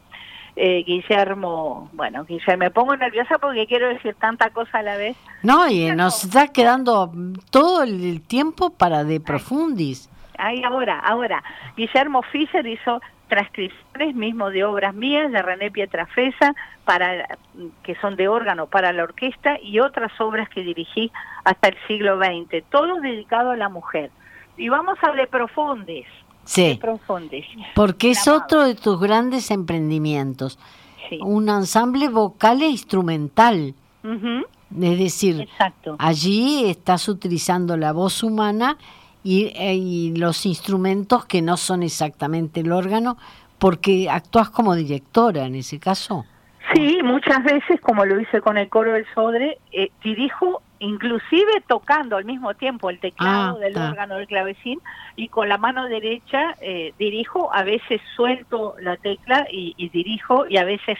eh, 0.56 0.84
Guillermo, 0.86 1.89
bueno, 1.94 2.24
Guillermo, 2.24 2.58
me 2.58 2.72
pongo 2.72 2.96
nerviosa 2.96 3.38
porque 3.39 3.68
quiero 3.68 3.89
decir 3.89 4.15
tanta 4.15 4.50
cosa 4.52 4.80
a 4.80 4.84
la 4.84 4.98
vez. 4.98 5.18
No, 5.44 5.68
y 5.68 5.91
nos 5.91 6.24
está 6.24 6.48
quedando 6.48 7.12
todo 7.52 7.84
el 7.84 8.22
tiempo 8.22 8.70
para 8.70 9.04
de 9.04 9.20
profundis. 9.20 10.10
Ahí 10.38 10.63
ahora, 10.63 11.00
ahora. 11.00 11.44
Guillermo 11.76 12.22
Fischer 12.24 12.65
hizo 12.65 13.02
transcripciones 13.28 14.15
mismo 14.15 14.50
de 14.50 14.63
obras 14.63 14.94
mías 14.94 15.32
de 15.32 15.41
René 15.41 15.72
Pietrafesa 15.72 16.54
para 16.84 17.28
que 17.84 17.96
son 17.96 18.15
de 18.15 18.28
órgano 18.28 18.68
para 18.68 18.94
la 18.94 19.04
orquesta 19.04 19.58
y 19.62 19.80
otras 19.80 20.12
obras 20.22 20.48
que 20.50 20.62
dirigí 20.62 21.12
hasta 21.44 21.70
el 21.70 21.78
siglo 21.88 22.18
XX, 22.18 22.63
todo 22.70 23.02
dedicado 23.02 23.52
a 23.52 23.58
la 23.58 23.70
mujer. 23.70 24.12
Y 24.58 24.70
vamos 24.70 24.98
a 25.02 25.12
de 25.12 25.28
profundis. 25.28 26.08
Sí. 26.45 26.79
Porque 27.73 28.12
es 28.12 28.27
otro 28.27 28.63
de 28.63 28.75
tus 28.75 28.99
grandes 28.99 29.51
emprendimientos. 29.51 30.58
Un 31.21 31.49
ensamble 31.49 32.08
vocal 32.08 32.62
e 32.62 32.67
instrumental. 32.67 33.73
Es 34.03 34.99
decir, 34.99 35.47
allí 35.97 36.65
estás 36.69 37.10
utilizando 37.10 37.77
la 37.77 37.91
voz 37.91 38.23
humana 38.23 38.77
y, 39.23 39.47
eh, 39.55 39.73
y, 39.73 40.15
los 40.15 40.45
instrumentos 40.45 41.25
que 41.25 41.41
no 41.41 41.58
son 41.58 41.81
exactamente 41.81 42.60
el 42.60 42.71
órgano, 42.71 43.17
porque 43.58 44.08
actúas 44.10 44.51
como 44.51 44.75
directora 44.75 45.45
en 45.45 45.55
ese 45.55 45.79
caso. 45.79 46.25
Sí, 46.73 46.99
muchas 47.03 47.43
veces, 47.43 47.81
como 47.81 48.05
lo 48.05 48.19
hice 48.19 48.41
con 48.41 48.58
el 48.58 48.69
coro 48.69 48.93
del 48.93 49.05
Sodre, 49.15 49.58
eh, 49.71 49.89
dirijo 50.03 50.62
inclusive 50.86 51.63
tocando 51.67 52.17
al 52.17 52.26
mismo 52.26 52.54
tiempo 52.54 52.89
el 52.89 53.00
teclado 53.00 53.58
ah, 53.58 53.60
del 53.60 53.78
órgano 53.78 54.15
del 54.15 54.28
clavecín 54.28 54.80
y 55.15 55.30
con 55.30 55.50
la 55.50 55.58
mano 55.58 55.86
derecha 55.88 56.56
eh, 56.62 56.93
dirijo, 56.98 57.54
a 57.54 57.63
veces 57.63 58.02
suelto 58.15 58.76
la 58.80 58.98
tecla 58.98 59.48
y, 59.52 59.89
dirijo 59.89 60.45
y 60.48 60.58
a 60.58 60.63
veces 60.63 60.98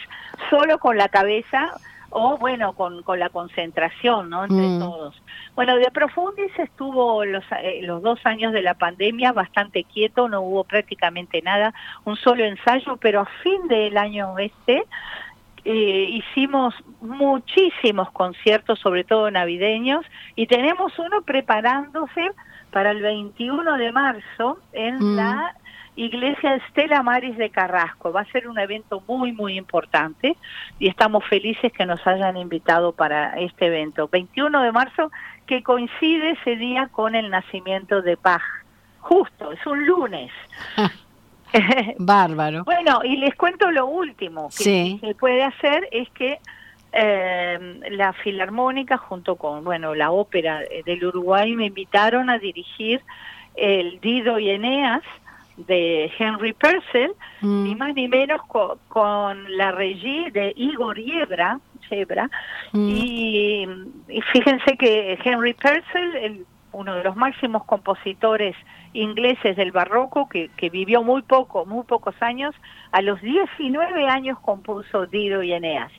solo 0.50 0.80
con 0.80 0.98
la 0.98 1.10
cabeza 1.10 1.74
o 2.10 2.38
bueno, 2.38 2.74
con, 2.74 3.04
con 3.04 3.20
la 3.20 3.30
concentración, 3.30 4.30
¿no? 4.30 4.46
Entre 4.46 4.66
mm. 4.68 4.80
todos. 4.80 5.22
Bueno, 5.54 5.76
de 5.76 5.92
Profundis 5.92 6.58
estuvo 6.58 7.26
los, 7.26 7.44
eh, 7.62 7.82
los 7.82 8.02
dos 8.02 8.26
años 8.26 8.54
de 8.54 8.62
la 8.62 8.74
pandemia 8.74 9.34
bastante 9.34 9.84
quieto, 9.84 10.30
no 10.30 10.42
hubo 10.42 10.64
prácticamente 10.64 11.42
nada, 11.42 11.74
un 12.06 12.16
solo 12.16 12.46
ensayo, 12.46 12.98
pero 12.98 13.22
a 13.22 13.26
fin 13.44 13.68
del 13.68 13.98
año 13.98 14.38
este 14.40 14.86
eh, 15.66 16.08
hicimos 16.12 16.76
muchísimos 17.02 18.12
conciertos, 18.12 18.80
sobre 18.80 19.04
todo 19.04 19.32
navideños, 19.32 20.06
y 20.36 20.46
tenemos 20.46 20.98
uno 21.00 21.24
preparándose 21.24 22.32
para 22.72 22.92
el 22.92 23.02
21 23.02 23.78
de 23.78 23.92
marzo 23.92 24.60
en 24.74 25.00
mm. 25.00 25.16
la 25.16 25.56
iglesia 25.96 26.56
Estela 26.56 27.02
Maris 27.02 27.36
de 27.38 27.50
Carrasco. 27.50 28.12
Va 28.12 28.22
a 28.22 28.32
ser 28.32 28.48
un 28.48 28.60
evento 28.60 29.02
muy, 29.08 29.32
muy 29.32 29.58
importante 29.58 30.38
y 30.78 30.88
estamos 30.88 31.24
felices 31.26 31.72
que 31.74 31.86
nos 31.86 32.06
hayan 32.06 32.38
invitado 32.38 32.92
para 32.92 33.40
este 33.40 33.66
evento. 33.66 34.08
21 34.08 34.62
de 34.62 34.72
marzo, 34.72 35.12
que 35.48 35.64
coincide 35.64 36.32
ese 36.32 36.58
día 36.58 36.90
con 36.92 37.16
el 37.16 37.30
nacimiento 37.32 38.02
de 38.02 38.18
Paj. 38.18 38.44
Justo, 39.00 39.52
es 39.52 39.66
un 39.66 39.86
lunes. 39.86 40.32
Bárbaro. 41.98 42.64
bueno, 42.64 43.02
y 43.04 43.18
les 43.18 43.36
cuento 43.36 43.72
lo 43.72 43.88
último 43.88 44.50
que 44.50 44.98
se 45.00 45.16
puede 45.16 45.44
hacer 45.44 45.88
es 45.92 46.10
que 46.10 46.40
eh, 46.94 47.80
la 47.92 48.14
Filarmónica 48.14 48.98
junto 48.98 49.36
con, 49.36 49.64
bueno, 49.64 49.96
la 49.96 50.12
ópera 50.12 50.62
del 50.86 51.06
Uruguay 51.06 51.54
me 51.56 51.66
invitaron 51.66 52.30
a 52.30 52.40
dirigir 52.40 53.02
el 53.56 54.00
Dido 54.00 54.40
y 54.40 54.50
Eneas 54.50 55.04
de 55.58 56.12
Henry 56.18 56.54
Purcell, 56.54 57.12
mm. 57.42 57.64
ni 57.64 57.76
más 57.76 57.96
ni 57.96 58.08
menos 58.08 58.42
con, 58.88 59.58
la 59.58 59.72
regie 59.72 60.32
de 60.32 60.54
Igor 60.56 60.98
Yebra, 60.98 61.60
mm. 62.74 62.90
y, 62.90 63.68
y, 64.10 64.22
fíjense 64.34 64.78
que 64.78 65.18
Henry 65.24 65.54
Purcell, 65.54 66.16
el 66.16 66.46
uno 66.76 66.96
de 66.96 67.04
los 67.04 67.16
máximos 67.16 67.64
compositores 67.64 68.56
ingleses 68.94 69.56
del 69.56 69.72
barroco, 69.72 70.28
que, 70.28 70.50
que, 70.58 70.70
vivió 70.70 71.04
muy 71.04 71.22
poco, 71.22 71.66
muy 71.66 71.84
pocos 71.86 72.16
años, 72.22 72.54
a 72.92 73.02
los 73.02 73.22
19 73.22 74.08
años 74.08 74.38
compuso 74.40 75.06
Dido 75.06 75.42
y 75.42 75.54
Eneas. 75.54 75.92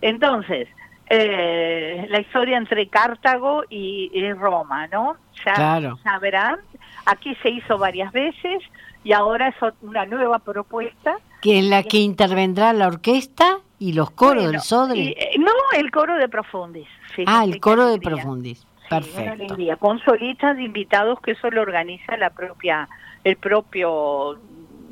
Entonces, 0.00 0.68
eh, 1.08 2.06
la 2.08 2.20
historia 2.20 2.56
entre 2.56 2.88
Cartago 2.88 3.64
y, 3.68 4.32
Roma, 4.34 4.86
¿no? 4.86 5.16
Ya, 5.44 5.54
claro. 5.54 5.98
verán, 6.20 6.60
aquí 7.06 7.34
se 7.42 7.50
hizo 7.50 7.78
varias 7.78 8.12
veces, 8.12 8.62
y 9.02 9.12
ahora 9.12 9.48
es 9.48 9.56
una 9.82 10.06
nueva 10.06 10.38
propuesta. 10.38 11.16
Que 11.42 11.58
es 11.58 11.64
la 11.64 11.82
que 11.82 11.98
intervendrá 11.98 12.72
la 12.72 12.86
orquesta 12.86 13.58
y 13.80 13.94
los 13.94 14.12
coros 14.12 14.52
del 14.52 14.60
Sodre. 14.60 15.16
Eh, 15.18 15.38
no, 15.38 15.50
el 15.76 15.90
coro 15.90 16.14
de 16.14 16.28
Profundis. 16.28 16.86
ah, 17.26 17.42
el 17.44 17.58
coro 17.58 17.88
de 17.88 17.98
Profundis. 17.98 18.64
Perfecto. 18.90 19.56
con 19.78 20.00
solistas 20.00 20.56
de 20.56 20.64
invitados 20.64 21.20
que 21.20 21.30
eso 21.30 21.48
lo 21.50 21.62
organiza 21.62 22.16
la 22.16 22.30
propia, 22.30 22.88
el 23.22 23.36
propio 23.36 24.36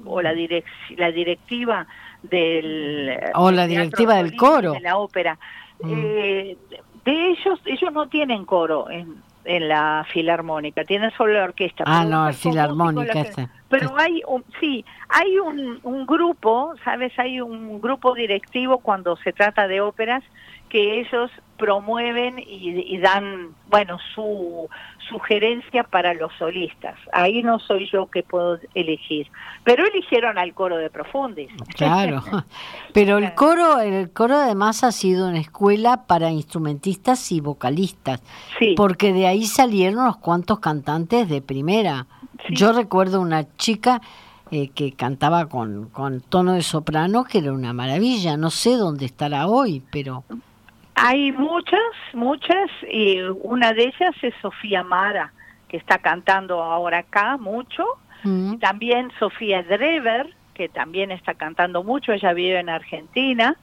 o 0.05 0.23
la, 0.23 0.33
la 0.97 1.11
directiva 1.11 1.87
del 2.23 3.19
o 3.35 3.51
la 3.51 3.67
directiva 3.67 4.15
del 4.17 4.37
coro 4.37 4.73
de 4.73 4.81
la 4.81 4.99
ópera. 4.99 5.37
Mm. 5.83 5.93
Eh, 5.93 6.57
de 7.05 7.31
ellos, 7.31 7.61
ellos 7.65 7.93
no 7.93 8.09
tienen 8.09 8.45
coro 8.45 8.89
en, 8.89 9.17
en 9.45 9.69
la 9.69 10.07
filarmónica, 10.13 10.85
tienen 10.85 11.11
solo 11.17 11.33
la 11.33 11.45
orquesta. 11.45 11.85
Ah, 11.87 12.05
no, 12.05 12.27
la 12.27 12.33
filarmónica. 12.33 13.25
Pero 13.69 13.95
hay, 13.99 14.23
un, 14.29 14.45
sí, 14.61 14.85
hay 15.09 15.39
un, 15.39 15.81
un 15.83 16.07
grupo, 16.07 16.75
¿sabes? 16.85 17.19
Hay 17.19 17.41
un 17.41 17.81
grupo 17.81 18.15
directivo 18.15 18.79
cuando 18.79 19.17
se 19.17 19.33
trata 19.33 19.67
de 19.67 19.81
óperas 19.81 20.23
que 20.69 21.01
ellos 21.01 21.31
promueven 21.59 22.39
y, 22.39 22.97
dan, 22.99 23.49
bueno, 23.69 23.99
su 24.15 24.69
sugerencia 25.09 25.83
para 25.83 26.15
los 26.15 26.33
solistas. 26.39 26.95
Ahí 27.13 27.43
no 27.43 27.59
soy 27.59 27.89
yo 27.91 28.07
que 28.07 28.23
puedo 28.23 28.59
elegir. 28.75 29.27
Pero 29.65 29.85
eligieron 29.87 30.39
al 30.39 30.55
coro 30.55 30.77
de 30.77 30.89
Profundis. 30.89 31.51
Claro. 31.77 32.23
Pero 32.95 33.19
el 33.19 33.35
coro, 33.35 33.81
el 33.81 34.11
coro 34.13 34.37
además 34.37 34.85
ha 34.85 34.93
sido 34.93 35.29
una 35.29 35.41
escuela 35.41 36.07
para 36.07 36.31
instrumentistas 36.31 37.33
y 37.33 37.41
vocalistas. 37.41 38.23
Sí. 38.59 38.75
Porque 38.77 39.13
de 39.13 39.27
ahí 39.27 39.45
salieron 39.45 40.01
unos 40.01 40.19
cuantos 40.19 40.61
cantantes 40.61 41.29
de 41.29 41.43
primera. 41.43 42.07
Yo 42.51 42.73
recuerdo 42.73 43.21
una 43.21 43.47
chica 43.57 44.01
eh, 44.51 44.69
que 44.69 44.93
cantaba 44.93 45.47
con, 45.47 45.91
con 45.91 46.21
tono 46.21 46.55
de 46.55 46.63
soprano, 46.63 47.25
que 47.25 47.39
era 47.39 47.53
una 47.53 47.73
maravilla. 47.73 48.37
No 48.37 48.51
sé 48.51 48.77
dónde 48.77 49.07
estará 49.07 49.49
hoy, 49.49 49.83
pero... 49.91 50.25
Hay 51.01 51.33
muchas, 51.33 51.81
muchas, 52.13 52.71
y 52.91 53.21
una 53.43 53.73
de 53.73 53.85
ellas 53.85 54.15
es 54.23 54.35
Sofía 54.43 54.83
Mara, 54.83 55.33
que 55.69 55.77
está 55.77 55.99
cantando 55.99 56.63
ahora 56.63 56.99
acá 56.99 57.37
mucho. 57.37 57.85
Mm. 58.25 58.57
También 58.59 59.11
Sofía 59.19 59.63
Drever, 59.63 60.35
que 60.55 60.69
también 60.69 61.11
está 61.13 61.35
cantando 61.35 61.85
mucho, 61.85 62.13
ella 62.13 62.33
vive 62.33 62.59
en 62.59 62.69
Argentina. 62.69 63.57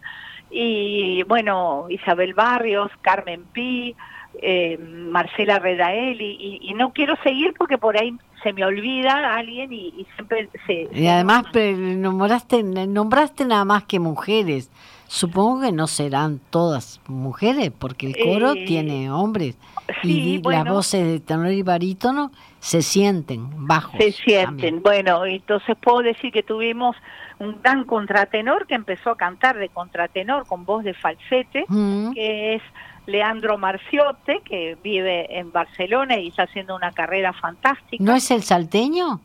Y 0.50 1.24
bueno, 1.24 1.88
Isabel 1.90 2.34
Barrios, 2.34 2.90
Carmen 3.02 3.44
Pi, 3.52 3.96
eh, 4.42 4.78
Marcela 4.78 5.60
Redaeli, 5.60 6.38
y, 6.40 6.70
y, 6.70 6.74
no 6.74 6.94
quiero 6.94 7.16
seguir 7.24 7.54
porque 7.58 7.78
por 7.78 7.98
ahí 7.98 8.16
se 8.46 8.54
me 8.54 8.64
olvida 8.64 9.36
alguien 9.36 9.74
y, 9.74 10.06
siempre 10.16 10.50
se... 10.68 10.88
Y 10.94 11.08
además 11.08 11.46
nombraste, 11.54 12.62
nombraste 12.64 13.44
nada 13.46 13.66
más 13.66 13.86
que 13.86 14.00
mujeres. 14.00 14.70
Supongo 15.16 15.62
que 15.62 15.72
no 15.72 15.88
serán 15.88 16.42
todas 16.50 17.00
mujeres, 17.08 17.72
porque 17.72 18.08
el 18.08 18.18
coro 18.22 18.52
eh, 18.52 18.66
tiene 18.66 19.10
hombres. 19.10 19.56
y 20.04 20.42
las 20.42 20.66
voces 20.66 21.08
de 21.08 21.22
tenor 21.22 21.54
y 21.54 21.62
barítono 21.62 22.34
se 22.60 22.82
sienten 22.82 23.66
bajos. 23.66 23.96
Se 23.98 24.12
sienten. 24.12 24.84
Bueno, 24.84 25.26
entonces 25.26 25.78
puedo 25.80 26.02
decir 26.02 26.34
que 26.34 26.44
tuvimos 26.44 26.98
un 27.40 27.62
gran 27.62 27.86
contratenor 27.86 28.68
que 28.68 28.76
empezó 28.76 29.12
a 29.12 29.16
cantar 29.16 29.58
de 29.58 29.70
contratenor 29.70 30.46
con 30.48 30.66
voz 30.66 30.84
de 30.84 30.94
falsete, 30.94 31.64
mm. 31.70 32.12
que 32.12 32.56
es 32.56 32.62
Leandro 33.06 33.58
Marciote, 33.58 34.42
que 34.44 34.78
vive 34.84 35.40
en 35.40 35.50
Barcelona 35.50 36.18
y 36.18 36.28
está 36.28 36.44
haciendo 36.44 36.76
una 36.76 36.92
carrera 36.92 37.32
fantástica. 37.32 38.04
¿No 38.04 38.16
es 38.16 38.30
el 38.32 38.44
salteño? 38.44 39.22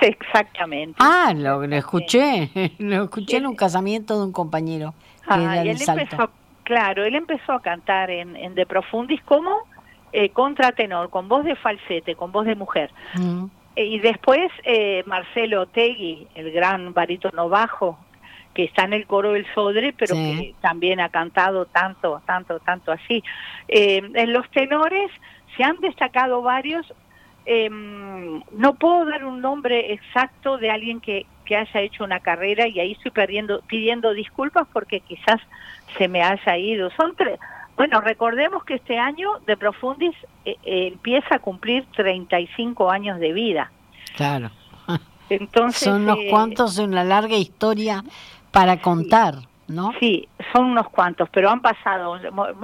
Exactamente. 0.00 0.96
Ah, 0.98 1.32
lo, 1.36 1.62
escuché, 1.64 2.50
lo 2.78 3.04
escuché 3.04 3.38
en 3.38 3.46
un 3.46 3.56
casamiento 3.56 4.18
de 4.18 4.26
un 4.26 4.32
compañero. 4.32 4.94
Ah, 5.26 5.58
él 5.58 5.78
empezó, 5.86 6.30
claro, 6.62 7.04
él 7.04 7.14
empezó 7.14 7.52
a 7.52 7.60
cantar 7.60 8.10
en, 8.10 8.34
en 8.36 8.54
De 8.54 8.64
Profundis 8.66 9.22
como 9.22 9.66
eh, 10.12 10.30
contratenor, 10.30 11.10
con 11.10 11.28
voz 11.28 11.44
de 11.44 11.54
falsete, 11.54 12.14
con 12.14 12.32
voz 12.32 12.46
de 12.46 12.54
mujer. 12.54 12.90
Mm. 13.14 13.44
Eh, 13.76 13.84
y 13.84 13.98
después 13.98 14.50
eh, 14.64 15.02
Marcelo 15.06 15.66
Tegui, 15.66 16.26
el 16.34 16.50
gran 16.50 16.94
barítono 16.94 17.50
bajo, 17.50 17.98
que 18.54 18.64
está 18.64 18.84
en 18.84 18.94
el 18.94 19.06
coro 19.06 19.32
del 19.32 19.46
Sodre, 19.54 19.94
pero 19.96 20.14
que 20.14 20.54
también 20.62 20.98
ha 20.98 21.10
cantado 21.10 21.66
tanto, 21.66 22.22
tanto, 22.26 22.58
tanto 22.60 22.90
así. 22.90 23.22
en 23.68 24.32
los 24.32 24.50
tenores 24.50 25.12
se 25.56 25.62
han 25.62 25.76
destacado 25.76 26.42
varios, 26.42 26.92
Em, 27.50 28.42
no 28.52 28.74
puedo 28.74 29.06
dar 29.06 29.24
un 29.24 29.40
nombre 29.40 29.94
exacto 29.94 30.58
de 30.58 30.70
alguien 30.70 31.00
que, 31.00 31.24
que 31.46 31.56
haya 31.56 31.80
hecho 31.80 32.04
una 32.04 32.20
carrera 32.20 32.68
y 32.68 32.78
ahí 32.78 32.92
estoy 32.92 33.10
perdiendo, 33.10 33.62
pidiendo 33.66 34.12
disculpas 34.12 34.68
porque 34.70 35.00
quizás 35.00 35.40
se 35.96 36.08
me 36.08 36.22
haya 36.22 36.58
ido. 36.58 36.90
Son 36.90 37.16
tres. 37.16 37.40
Bueno, 37.74 38.02
recordemos 38.02 38.64
que 38.64 38.74
este 38.74 38.98
año 38.98 39.30
de 39.46 39.56
Profundis 39.56 40.14
eh, 40.44 40.56
eh, 40.62 40.88
empieza 40.88 41.36
a 41.36 41.38
cumplir 41.38 41.86
35 41.96 42.90
años 42.90 43.18
de 43.18 43.32
vida. 43.32 43.72
Claro. 44.14 44.50
Entonces, 45.30 45.84
Son 45.84 46.02
unos 46.02 46.18
eh, 46.18 46.26
cuantos 46.28 46.76
de 46.76 46.84
una 46.84 47.02
larga 47.02 47.36
historia 47.36 48.04
para 48.50 48.82
contar. 48.82 49.36
¿No? 49.68 49.92
Sí, 50.00 50.28
son 50.52 50.66
unos 50.66 50.88
cuantos, 50.88 51.28
pero 51.30 51.50
han 51.50 51.60
pasado 51.60 52.18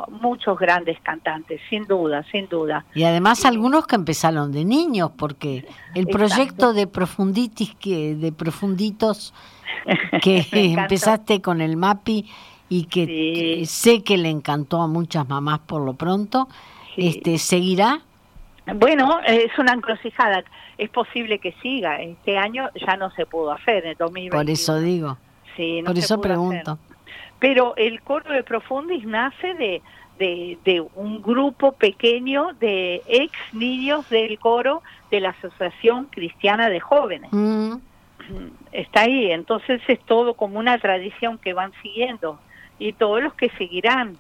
muchos 0.08 0.58
grandes 0.58 0.98
cantantes, 1.00 1.60
sin 1.68 1.84
duda, 1.84 2.24
sin 2.32 2.48
duda. 2.48 2.84
Y 2.94 3.04
además 3.04 3.44
algunos 3.44 3.86
que 3.86 3.96
empezaron 3.96 4.52
de 4.52 4.64
niños, 4.64 5.10
porque 5.16 5.66
el 5.94 6.06
proyecto 6.06 6.72
de 6.72 6.86
profunditis 6.86 7.74
que 7.76 8.14
de 8.14 8.32
profunditos 8.32 9.34
que 10.22 10.46
empezaste 10.52 11.40
con 11.42 11.60
el 11.60 11.76
MAPI 11.76 12.30
y 12.68 12.86
que, 12.86 13.64
sé 13.66 14.02
que 14.02 14.16
le 14.16 14.30
encantó 14.30 14.80
a 14.82 14.88
muchas 14.88 15.28
mamás 15.28 15.60
por 15.60 15.82
lo 15.82 15.94
pronto, 15.94 16.48
este 16.96 17.38
seguirá. 17.38 18.00
Bueno, 18.76 19.20
es 19.26 19.56
una 19.58 19.74
encrucijada. 19.74 20.42
Es 20.78 20.88
posible 20.90 21.38
que 21.38 21.52
siga. 21.62 22.00
Este 22.00 22.38
año 22.38 22.68
ya 22.74 22.96
no 22.96 23.10
se 23.10 23.26
pudo 23.26 23.52
hacer, 23.52 23.84
en 23.84 23.96
2020. 23.98 24.36
Por 24.36 24.50
eso 24.50 24.80
digo. 24.80 25.18
Sí, 25.56 25.82
Por 25.84 25.96
eso 25.96 26.20
pregunto. 26.20 26.78
Pero 27.44 27.74
el 27.76 28.00
coro 28.00 28.32
de 28.32 28.42
Profundis 28.42 29.04
nace 29.04 29.52
de, 29.52 29.82
de, 30.64 30.80
un 30.94 31.20
grupo 31.20 31.72
pequeño 31.72 32.54
de 32.54 33.02
ex 33.06 33.32
niños 33.52 34.08
del 34.08 34.38
coro 34.38 34.82
de 35.10 35.20
la 35.20 35.28
Asociación 35.28 36.06
Cristiana 36.06 36.70
de 36.70 36.80
Jóvenes. 36.80 37.30
Mm. 37.32 37.74
Está 38.72 39.02
ahí, 39.02 39.30
entonces 39.30 39.82
es 39.88 40.00
todo 40.06 40.32
como 40.32 40.58
una 40.58 40.78
tradición 40.78 41.36
que 41.36 41.52
van 41.52 41.72
siguiendo 41.82 42.40
y 42.78 42.94
todos 42.94 43.22
los 43.22 43.34
que 43.34 43.50
seguirán. 43.58 44.16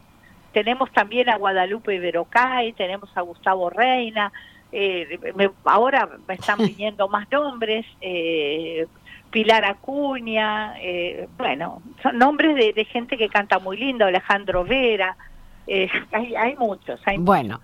Tenemos 0.52 0.92
también 0.92 1.30
a 1.30 1.38
Guadalupe 1.38 1.94
Iberocay, 1.94 2.74
tenemos 2.74 3.08
a 3.16 3.22
Gustavo 3.22 3.70
Reina, 3.70 4.32
eh, 4.70 5.18
ahora 5.64 6.10
me 6.28 6.34
están 6.34 6.58
viniendo 6.66 7.08
más 7.08 7.26
nombres, 7.32 7.86
eh, 8.02 8.86
Pilar 9.34 9.64
Acuña, 9.64 10.74
eh, 10.80 11.28
bueno, 11.36 11.82
son 12.04 12.18
nombres 12.18 12.54
de, 12.54 12.84
gente 12.84 13.18
que 13.18 13.28
canta 13.28 13.58
muy 13.58 13.76
lindo, 13.76 14.04
Alejandro 14.04 14.62
Vera, 14.62 15.16
eh, 15.66 15.88
hay, 16.12 16.54
muchos, 16.54 17.00
hay 17.04 17.18
Bueno, 17.18 17.60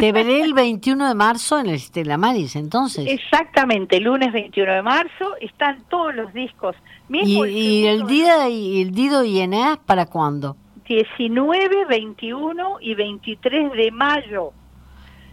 te 0.00 0.10
veré 0.10 0.40
el 0.40 0.54
21 0.54 1.08
de 1.08 1.14
marzo 1.14 1.60
en 1.60 1.66
el 1.66 1.78
Stella 1.78 2.16
Maris, 2.16 2.56
entonces. 2.56 3.06
Exactamente, 3.06 4.00
lunes 4.00 4.32
21 4.32 4.72
de 4.72 4.80
marzo, 4.80 5.36
están 5.42 5.84
todos 5.90 6.14
los 6.14 6.32
discos. 6.32 6.76
¿Y, 7.10 7.84
el, 7.84 8.06
día 8.06 8.48
y 8.48 8.80
el 8.80 8.92
Dido 8.92 9.22
y 9.22 9.38
Eneas 9.40 9.76
para 9.84 10.06
cuándo? 10.06 10.56
19, 10.88 11.84
21 11.90 12.78
y 12.80 12.94
23 12.94 13.72
de 13.72 13.90
mayo. 13.90 14.52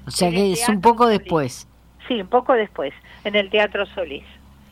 O 0.05 0.11
sea 0.11 0.29
que 0.29 0.51
es 0.51 0.67
un 0.67 0.81
poco 0.81 1.07
después. 1.07 1.69
Sí, 2.09 2.15
un 2.15 2.27
poco 2.27 2.51
después, 2.51 2.93
en 3.23 3.37
el 3.37 3.49
Teatro 3.49 3.85
Solís 3.85 4.25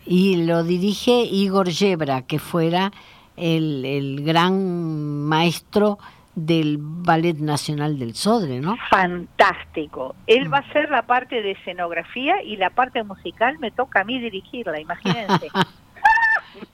y 0.07 0.45
lo 0.45 0.63
dirige 0.63 1.11
Igor 1.23 1.69
Yebra, 1.69 2.23
que 2.23 2.39
fuera 2.39 2.91
el, 3.35 3.85
el 3.85 4.23
gran 4.23 5.23
maestro 5.23 5.99
del 6.35 6.77
Ballet 6.79 7.39
Nacional 7.39 7.97
del 7.97 8.13
Sodre, 8.15 8.59
¿no? 8.59 8.77
Fantástico. 8.89 10.15
Él 10.27 10.53
va 10.53 10.59
a 10.59 10.61
hacer 10.61 10.89
la 10.89 11.01
parte 11.01 11.41
de 11.41 11.51
escenografía 11.51 12.43
y 12.43 12.57
la 12.57 12.69
parte 12.69 13.03
musical 13.03 13.57
me 13.59 13.71
toca 13.71 14.01
a 14.01 14.03
mí 14.03 14.19
dirigirla, 14.19 14.79
imagínense. 14.79 15.49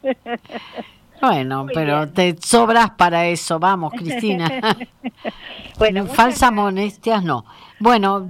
Bueno, 1.24 1.66
pero 1.74 2.10
te 2.10 2.36
sobras 2.42 2.92
para 2.92 3.28
eso, 3.28 3.58
vamos, 3.58 3.94
Cristina. 3.94 4.50
bueno, 5.80 6.06
falsas 6.08 6.52
molestias 6.52 7.24
no. 7.24 7.46
Bueno, 7.84 8.26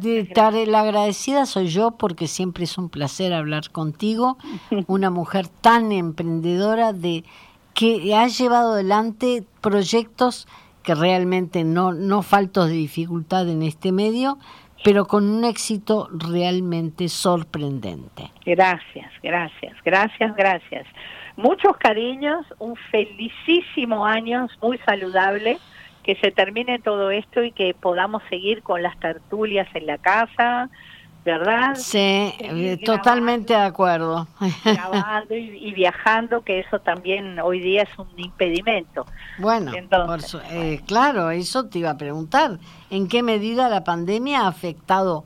la 0.65 0.79
agradecida 0.79 1.45
soy 1.45 1.67
yo 1.67 1.91
porque 1.91 2.25
siempre 2.25 2.63
es 2.63 2.79
un 2.79 2.89
placer 2.89 3.33
hablar 3.33 3.69
contigo, 3.69 4.39
una 4.87 5.11
mujer 5.11 5.47
tan 5.47 5.91
emprendedora 5.91 6.91
de 6.91 7.23
que 7.75 8.15
ha 8.15 8.27
llevado 8.27 8.73
adelante 8.73 9.43
proyectos 9.61 10.47
que 10.81 10.95
realmente 10.95 11.63
no 11.63 11.93
no 11.93 12.23
faltos 12.23 12.67
de 12.67 12.73
dificultad 12.73 13.47
en 13.47 13.61
este 13.61 13.91
medio, 13.91 14.39
pero 14.83 15.05
con 15.05 15.29
un 15.29 15.45
éxito 15.45 16.09
realmente 16.11 17.07
sorprendente. 17.07 18.31
Gracias, 18.47 19.11
gracias, 19.21 19.77
gracias, 19.85 20.35
gracias. 20.35 20.87
Muchos 21.37 21.77
cariños, 21.77 22.43
un 22.57 22.75
felicísimo 22.89 24.03
año, 24.03 24.47
muy 24.63 24.79
saludable, 24.79 25.59
que 26.03 26.15
se 26.17 26.31
termine 26.31 26.79
todo 26.79 27.11
esto 27.11 27.43
y 27.43 27.51
que 27.51 27.73
podamos 27.73 28.21
seguir 28.29 28.61
con 28.61 28.83
las 28.83 28.99
tertulias 28.99 29.67
en 29.73 29.87
la 29.87 29.97
casa, 29.97 30.69
¿verdad? 31.23 31.75
Sí, 31.75 32.33
eh, 32.39 32.77
totalmente 32.83 33.53
de 33.53 33.59
acuerdo. 33.59 34.27
Grabando 34.65 35.35
y, 35.35 35.71
viajando, 35.73 36.41
que 36.41 36.59
eso 36.59 36.79
también 36.79 37.39
hoy 37.39 37.59
día 37.59 37.83
es 37.83 37.97
un 37.97 38.07
impedimento. 38.17 39.05
Bueno, 39.37 39.71
eh, 40.51 40.81
claro, 40.85 41.31
eso 41.31 41.67
te 41.69 41.79
iba 41.79 41.91
a 41.91 41.97
preguntar. 41.97 42.59
¿En 42.89 43.07
qué 43.07 43.23
medida 43.23 43.69
la 43.69 43.85
pandemia 43.85 44.41
ha 44.41 44.47
afectado? 44.47 45.23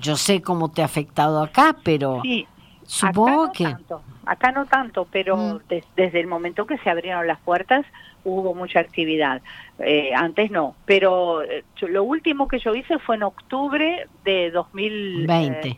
Yo 0.00 0.16
sé 0.16 0.42
cómo 0.42 0.70
te 0.70 0.82
ha 0.82 0.84
afectado 0.84 1.42
acá, 1.42 1.76
pero 1.82 2.20
sí, 2.22 2.46
supongo 2.84 3.44
acá 3.44 3.52
que... 3.52 3.64
Tanto, 3.64 4.02
acá 4.26 4.52
no 4.52 4.66
tanto, 4.66 5.08
pero 5.10 5.36
Mm. 5.36 5.58
desde 5.96 6.20
el 6.20 6.26
momento 6.26 6.66
que 6.66 6.78
se 6.78 6.90
abrieron 6.90 7.26
las 7.26 7.40
puertas 7.40 7.84
hubo 8.24 8.54
mucha 8.54 8.80
actividad. 8.80 9.42
Eh, 9.78 10.12
antes 10.14 10.50
no, 10.50 10.74
pero 10.86 11.42
eh, 11.42 11.64
yo- 11.76 11.88
lo 11.88 12.04
último 12.04 12.48
que 12.48 12.58
yo 12.58 12.74
hice 12.74 12.98
fue 12.98 13.16
en 13.16 13.24
octubre 13.24 14.06
de 14.24 14.50
2020, 14.50 15.76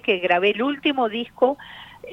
que 0.00 0.18
grabé 0.18 0.50
el 0.50 0.62
último 0.62 1.08
disco 1.08 1.56
eh, 1.56 1.64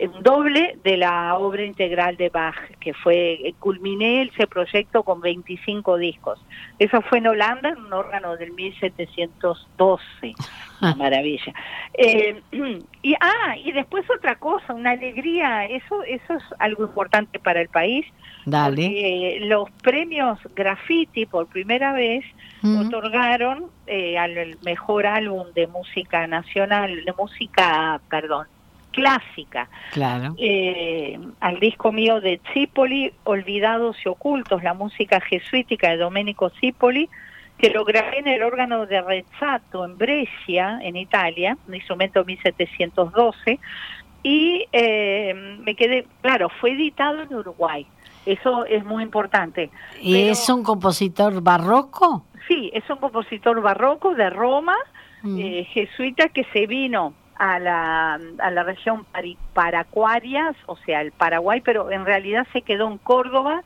un 0.02 0.22
doble 0.24 0.78
de 0.84 0.98
la 0.98 1.36
obra 1.36 1.64
integral 1.64 2.18
de 2.18 2.30
Bach, 2.30 2.56
que 2.80 2.94
fue, 2.94 3.34
eh, 3.34 3.56
culminé 3.60 4.24
ese 4.24 4.48
proyecto 4.48 5.04
con 5.04 5.22
25 5.22 5.98
discos. 5.98 6.40
Eso 6.78 7.02
fue 7.02 7.18
en 7.20 7.28
Holanda, 7.28 7.70
en 7.70 7.78
un 7.78 7.94
órgano 7.94 8.38
del 8.38 8.52
1712. 8.54 10.36
Una 10.82 10.96
maravilla. 10.96 11.54
Eh, 11.94 12.42
y 13.02 13.16
ah, 13.20 13.58
y 13.58 13.72
después 13.72 14.06
otra 14.16 14.36
cosa, 14.36 14.74
una 14.74 14.92
alegría, 14.92 15.66
eso 15.66 16.04
eso 16.04 16.36
es 16.36 16.44
algo 16.60 16.84
importante 16.84 17.40
para 17.40 17.62
el 17.62 17.70
país. 17.70 18.06
Dale. 18.46 19.40
los 19.42 19.70
premios 19.84 20.40
Graffiti 20.56 21.26
por 21.26 21.48
primera 21.48 21.92
vez 21.92 22.24
otorgaron 22.64 23.66
eh, 23.88 24.18
al 24.18 24.58
mejor 24.64 25.06
álbum 25.06 25.48
de 25.54 25.68
música 25.68 26.28
nacional, 26.28 27.04
de 27.04 27.14
música, 27.14 28.00
perdón, 28.10 28.48
clásica, 29.02 29.70
Claro. 29.94 30.34
eh, 30.40 31.20
al 31.40 31.60
disco 31.60 31.92
mío 31.92 32.20
de 32.20 32.42
Zipoli, 32.52 33.14
Olvidados 33.26 33.96
y 34.04 34.10
Ocultos, 34.10 34.64
la 34.64 34.74
música 34.74 35.22
jesuítica 35.22 35.92
de 35.92 35.98
Domenico 35.98 36.50
Zipoli, 36.60 37.08
que 37.60 37.70
lo 37.70 37.86
grabé 37.86 38.18
en 38.18 38.28
el 38.28 38.42
órgano 38.42 38.88
de 38.88 39.00
Rezzato 39.04 39.86
en 39.86 40.00
Brescia, 40.00 40.80
en 40.82 40.96
Italia, 40.96 41.56
un 41.68 41.76
instrumento 41.76 42.26
1712, 42.26 43.60
y 44.24 44.66
eh, 44.72 45.34
me 45.64 45.76
quedé, 45.76 46.08
claro, 46.22 46.50
fue 46.60 46.72
editado 46.72 47.22
en 47.22 47.34
Uruguay. 47.36 47.86
Eso 48.26 48.66
es 48.66 48.84
muy 48.84 49.04
importante. 49.04 49.70
¿Y 50.02 50.14
Pero- 50.14 50.32
es 50.32 50.50
un 50.50 50.64
compositor 50.64 51.40
barroco? 51.42 52.26
Sí, 52.48 52.72
es 52.74 52.90
un 52.90 52.98
compositor 52.98 53.62
barroco 53.62 54.16
de 54.16 54.30
Roma, 54.32 54.76
Mm. 55.22 55.40
eh, 55.40 55.68
jesuita 55.72 56.30
que 56.30 56.44
se 56.54 56.66
vino 56.68 57.14
a 57.40 57.60
la, 57.60 58.20
a 58.40 58.52
la 58.52 58.64
región 58.64 59.06
paracuarias, 59.54 60.56
o 60.66 60.78
sea, 60.78 61.02
el 61.02 61.12
Paraguay, 61.12 61.62
pero 61.62 61.92
en 61.92 62.06
realidad 62.06 62.48
se 62.54 62.62
quedó 62.62 62.88
en 62.88 62.98
Córdoba, 62.98 63.64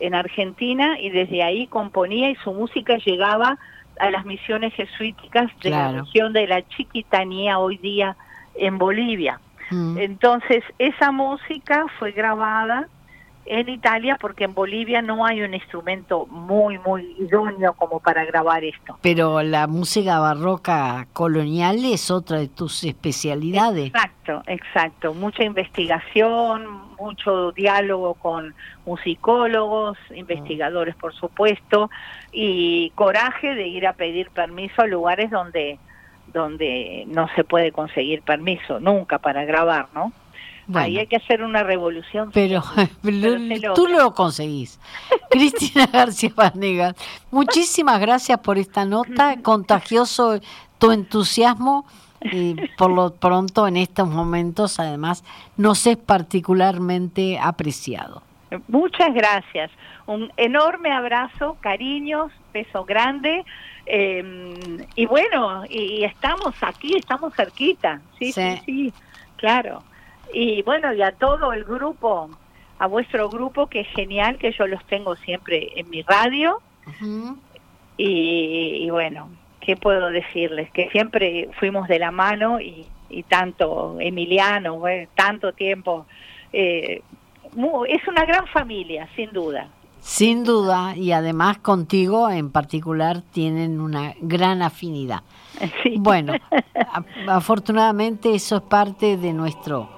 en 0.00 0.14
Argentina, 0.14 0.98
y 1.00 1.10
desde 1.10 1.42
ahí 1.42 1.66
componía 1.66 2.30
y 2.30 2.36
su 2.36 2.52
música 2.52 2.96
llegaba 2.98 3.58
a 3.98 4.10
las 4.10 4.24
misiones 4.26 4.74
jesuíticas 4.74 5.50
de 5.62 5.70
la 5.70 5.92
región 5.92 6.32
de 6.32 6.46
la 6.46 6.66
Chiquitanía 6.68 7.58
hoy 7.58 7.78
día 7.78 8.16
en 8.54 8.78
Bolivia. 8.78 9.40
Mm. 9.70 9.98
Entonces, 9.98 10.62
esa 10.78 11.12
música 11.12 11.86
fue 11.98 12.12
grabada 12.12 12.88
en 13.46 13.68
Italia 13.68 14.16
porque 14.20 14.44
en 14.44 14.54
Bolivia 14.54 15.02
no 15.02 15.24
hay 15.24 15.42
un 15.42 15.54
instrumento 15.54 16.26
muy, 16.26 16.78
muy 16.78 17.14
idóneo 17.18 17.74
como 17.74 18.00
para 18.00 18.24
grabar 18.24 18.64
esto. 18.64 18.98
Pero 19.02 19.42
la 19.42 19.66
música 19.66 20.18
barroca 20.18 21.06
colonial 21.12 21.84
es 21.84 22.10
otra 22.10 22.38
de 22.38 22.48
tus 22.48 22.84
especialidades. 22.84 23.86
Exacto, 23.86 24.42
exacto. 24.46 25.14
Mucha 25.14 25.44
investigación, 25.44 26.66
mucho 26.98 27.52
diálogo 27.52 28.14
con 28.14 28.54
musicólogos, 28.84 29.96
investigadores, 30.14 30.94
por 30.96 31.14
supuesto, 31.14 31.90
y 32.32 32.90
coraje 32.94 33.54
de 33.54 33.66
ir 33.68 33.86
a 33.86 33.92
pedir 33.92 34.30
permiso 34.30 34.82
a 34.82 34.86
lugares 34.86 35.30
donde 35.30 35.78
donde 36.32 37.04
no 37.06 37.28
se 37.34 37.44
puede 37.44 37.72
conseguir 37.72 38.20
permiso 38.22 38.80
nunca 38.80 39.18
para 39.18 39.44
grabar, 39.44 39.86
¿no? 39.94 40.12
Ahí 40.74 40.98
hay 40.98 41.06
que 41.06 41.16
hacer 41.16 41.42
una 41.42 41.62
revolución. 41.62 42.30
pero, 42.32 42.62
Pero 43.02 43.38
se 43.38 43.60
tú 43.74 43.86
lo 43.86 44.12
conseguís. 44.14 44.80
Cristina 45.30 45.86
García 45.86 46.32
Vanegas, 46.34 46.94
muchísimas 47.30 48.00
gracias 48.00 48.38
por 48.40 48.58
esta 48.58 48.84
nota, 48.84 49.36
contagioso 49.42 50.40
tu 50.78 50.90
entusiasmo 50.92 51.86
y 52.32 52.54
por 52.76 52.90
lo 52.90 53.14
pronto 53.14 53.68
en 53.68 53.76
estos 53.76 54.08
momentos 54.08 54.80
además 54.80 55.22
nos 55.56 55.86
es 55.86 55.96
particularmente 55.96 57.38
apreciado. 57.38 58.22
Muchas 58.68 59.12
gracias. 59.12 59.70
Un 60.06 60.32
enorme 60.36 60.92
abrazo, 60.92 61.56
cariños, 61.60 62.32
beso 62.52 62.84
grande. 62.84 63.44
eh, 63.86 64.78
y 64.94 65.06
bueno, 65.06 65.64
y, 65.68 65.98
y 66.00 66.04
estamos 66.04 66.54
aquí, 66.62 66.96
estamos 66.96 67.34
cerquita. 67.34 68.00
Sí, 68.18 68.32
sí, 68.32 68.40
Sí. 68.56 68.62
sí, 68.66 68.92
claro. 69.36 69.82
Y 70.32 70.62
bueno, 70.62 70.92
y 70.92 71.02
a 71.02 71.12
todo 71.12 71.52
el 71.52 71.64
grupo, 71.64 72.30
a 72.78 72.86
vuestro 72.86 73.28
grupo, 73.28 73.66
que 73.68 73.80
es 73.80 73.88
genial, 73.88 74.38
que 74.38 74.52
yo 74.52 74.66
los 74.66 74.84
tengo 74.86 75.16
siempre 75.16 75.70
en 75.76 75.88
mi 75.90 76.02
radio. 76.02 76.60
Y, 77.96 78.84
y 78.84 78.90
bueno, 78.90 79.28
¿qué 79.60 79.76
puedo 79.76 80.10
decirles? 80.10 80.70
Que 80.72 80.88
siempre 80.90 81.48
fuimos 81.58 81.88
de 81.88 81.98
la 81.98 82.10
mano 82.10 82.60
y, 82.60 82.86
y 83.08 83.22
tanto 83.22 83.96
Emiliano, 84.00 84.78
bueno, 84.78 85.08
tanto 85.14 85.52
tiempo. 85.52 86.06
eh, 86.52 87.02
mu- 87.54 87.84
es 87.86 88.06
una 88.06 88.24
gran 88.24 88.46
familia, 88.48 89.08
sin 89.16 89.30
duda. 89.32 89.68
Sin 90.00 90.44
duda, 90.44 90.94
y 90.96 91.10
además 91.10 91.58
contigo 91.58 92.30
en 92.30 92.52
particular 92.52 93.22
tienen 93.32 93.80
una 93.80 94.14
gran 94.20 94.62
afinidad. 94.62 95.22
Sí. 95.82 95.94
Bueno, 95.98 96.34
afortunadamente 97.28 98.34
eso 98.34 98.56
es 98.56 98.62
parte 98.62 99.16
de 99.16 99.32
nuestro, 99.32 99.88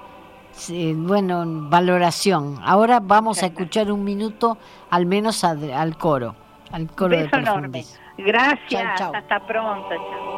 eh, 0.69 0.93
bueno, 0.95 1.43
valoración. 1.45 2.57
Ahora 2.63 2.99
vamos 2.99 3.43
a 3.43 3.47
escuchar 3.47 3.91
un 3.91 4.03
minuto 4.03 4.57
al 4.89 5.05
menos 5.05 5.43
al 5.43 5.97
coro, 5.97 6.35
al 6.71 6.87
coro 6.87 7.15
de 7.15 7.23
Beso 7.23 7.37
enorme. 7.37 7.85
Gracias. 8.17 8.69
Chau, 8.69 8.97
chau. 8.97 9.15
Hasta 9.15 9.39
pronto. 9.45 9.89
chao. 9.89 10.28